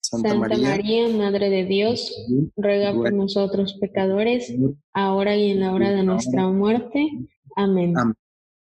Santa, 0.00 0.34
María, 0.34 1.08
Madre 1.08 1.50
de 1.50 1.64
Dios, 1.64 2.14
ruega 2.56 2.94
por 2.94 3.12
nosotros 3.12 3.76
pecadores, 3.80 4.54
ahora 4.92 5.34
y 5.34 5.50
en 5.50 5.60
la 5.60 5.72
hora 5.72 5.90
de 5.90 6.04
nuestra 6.04 6.46
muerte. 6.46 7.08
Amén. 7.56 7.98
Amén. 7.98 8.14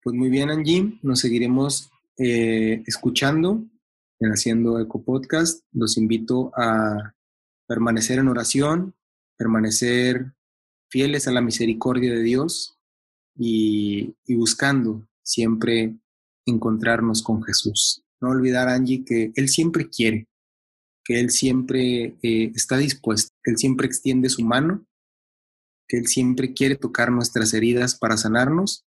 Pues 0.09 0.17
muy 0.17 0.31
bien, 0.31 0.49
Angie, 0.49 0.99
nos 1.03 1.21
seguiremos 1.21 1.91
eh, 2.17 2.83
escuchando 2.87 3.63
en 4.21 4.31
Haciendo 4.31 4.81
Eco 4.81 5.05
Podcast. 5.05 5.63
Los 5.71 5.99
invito 5.99 6.51
a 6.57 7.15
permanecer 7.67 8.19
en 8.19 8.29
oración, 8.29 8.95
permanecer 9.37 10.33
fieles 10.89 11.29
a 11.29 11.33
la 11.33 11.43
misericordia 11.43 12.11
de 12.11 12.23
Dios 12.23 12.79
y, 13.37 14.15
buscando 14.29 15.07
siempre 15.23 15.99
encontrarnos 16.47 17.23
con 17.23 17.43
Jesús. 17.43 18.03
No 18.19 18.31
olvidar, 18.31 18.71
Angie, 18.71 19.05
que 19.05 19.33
Él 19.35 19.51
siempre 19.51 19.91
quiere, 19.91 20.27
que 21.05 21.21
Él 21.21 21.29
siempre 21.29 22.17
eh, 22.23 22.51
está 22.55 22.79
dispuesto, 22.79 23.37
que 23.45 23.51
Él 23.51 23.59
siempre 23.59 23.87
extiende 23.87 24.31
su 24.31 24.43
mano, 24.43 24.87
que 25.87 25.99
Él 25.99 26.07
siempre 26.07 26.55
quiere 26.55 26.77
tocar 26.77 27.13
nuestras 27.13 27.53
heridas 27.53 27.95
para 27.95 28.17
sanarnos 28.17 28.88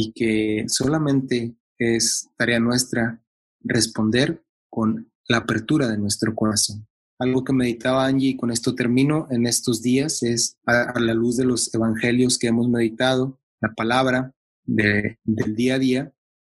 y 0.00 0.12
que 0.12 0.64
solamente 0.68 1.54
es 1.78 2.30
tarea 2.38 2.58
nuestra 2.58 3.22
responder 3.60 4.42
con 4.70 5.12
la 5.28 5.38
apertura 5.38 5.88
de 5.88 5.98
nuestro 5.98 6.34
corazón. 6.34 6.86
algo 7.18 7.44
que 7.44 7.52
meditaba 7.52 8.06
Angie 8.06 8.30
y 8.30 8.36
con 8.38 8.50
esto 8.50 8.74
termino 8.74 9.28
en 9.30 9.46
estos 9.46 9.82
días 9.82 10.22
es 10.22 10.56
a, 10.64 10.98
la 10.98 11.12
luz 11.12 11.36
de 11.36 11.44
los 11.44 11.72
evangelios 11.74 12.38
que 12.38 12.46
hemos 12.46 12.66
meditado, 12.66 13.38
la 13.60 13.74
palabra 13.74 14.34
del 14.64 15.54
día 15.54 15.74
a 15.74 15.78
día, 15.78 16.14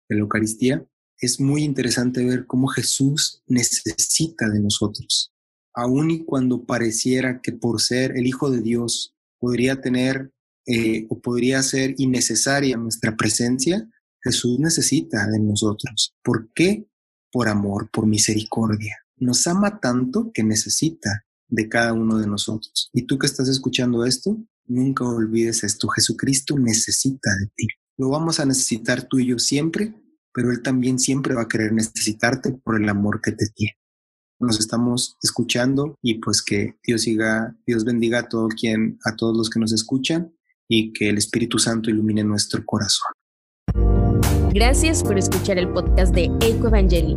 de 0.08 0.16
la 0.16 0.22
Eucaristía, 0.22 0.86
es 1.18 1.38
muy 1.38 1.64
interesante 1.64 2.24
ver 2.24 2.46
cómo 2.46 2.66
Jesús 2.68 3.42
necesita 3.46 4.48
de 4.48 4.60
nosotros. 4.60 5.34
Aun 5.74 6.10
y 6.10 6.24
cuando 6.24 6.64
pareciera 6.64 7.42
que 7.42 7.52
por 7.52 7.82
ser 7.82 8.16
el 8.16 8.26
Hijo 8.26 8.50
de 8.50 8.62
Dios 8.62 9.14
podría 9.38 9.82
tener 9.82 10.32
eh, 10.66 11.06
o 11.10 11.20
podría 11.20 11.62
ser 11.62 11.94
innecesaria 11.98 12.76
nuestra 12.76 13.16
presencia, 13.16 13.88
Jesús 14.22 14.58
necesita 14.58 15.26
de 15.28 15.38
nosotros. 15.38 16.14
¿Por 16.22 16.50
qué? 16.54 16.88
Por 17.30 17.48
amor, 17.48 17.90
por 17.90 18.06
misericordia. 18.06 18.96
Nos 19.16 19.46
ama 19.46 19.80
tanto 19.80 20.30
que 20.32 20.42
necesita 20.42 21.24
de 21.48 21.68
cada 21.68 21.92
uno 21.92 22.18
de 22.18 22.26
nosotros. 22.26 22.88
Y 22.92 23.02
tú 23.02 23.18
que 23.18 23.26
estás 23.26 23.48
escuchando 23.48 24.06
esto, 24.06 24.38
nunca 24.66 25.04
olvides 25.04 25.62
esto. 25.64 25.88
Jesucristo 25.88 26.58
necesita 26.58 27.30
de 27.38 27.46
ti. 27.54 27.66
Lo 27.98 28.08
vamos 28.08 28.40
a 28.40 28.46
necesitar 28.46 29.02
tú 29.02 29.18
y 29.18 29.26
yo 29.26 29.38
siempre, 29.38 29.94
pero 30.32 30.50
Él 30.50 30.62
también 30.62 30.98
siempre 30.98 31.34
va 31.34 31.42
a 31.42 31.48
querer 31.48 31.72
necesitarte 31.72 32.52
por 32.52 32.80
el 32.80 32.88
amor 32.88 33.20
que 33.20 33.32
te 33.32 33.46
tiene. 33.54 33.76
Nos 34.40 34.58
estamos 34.58 35.16
escuchando 35.22 35.96
y 36.02 36.14
pues 36.14 36.42
que 36.42 36.76
Dios 36.82 37.02
siga, 37.02 37.56
Dios 37.66 37.84
bendiga 37.84 38.20
a 38.20 38.28
todo 38.28 38.48
quien, 38.48 38.98
a 39.04 39.14
todos 39.14 39.36
los 39.36 39.48
que 39.48 39.60
nos 39.60 39.72
escuchan 39.72 40.33
y 40.68 40.92
que 40.92 41.08
el 41.08 41.18
Espíritu 41.18 41.58
Santo 41.58 41.90
ilumine 41.90 42.24
nuestro 42.24 42.64
corazón. 42.64 43.12
Gracias 44.52 45.02
por 45.02 45.18
escuchar 45.18 45.58
el 45.58 45.68
podcast 45.68 46.14
de 46.14 46.30
Eco 46.40 46.68
Evangeli. 46.68 47.16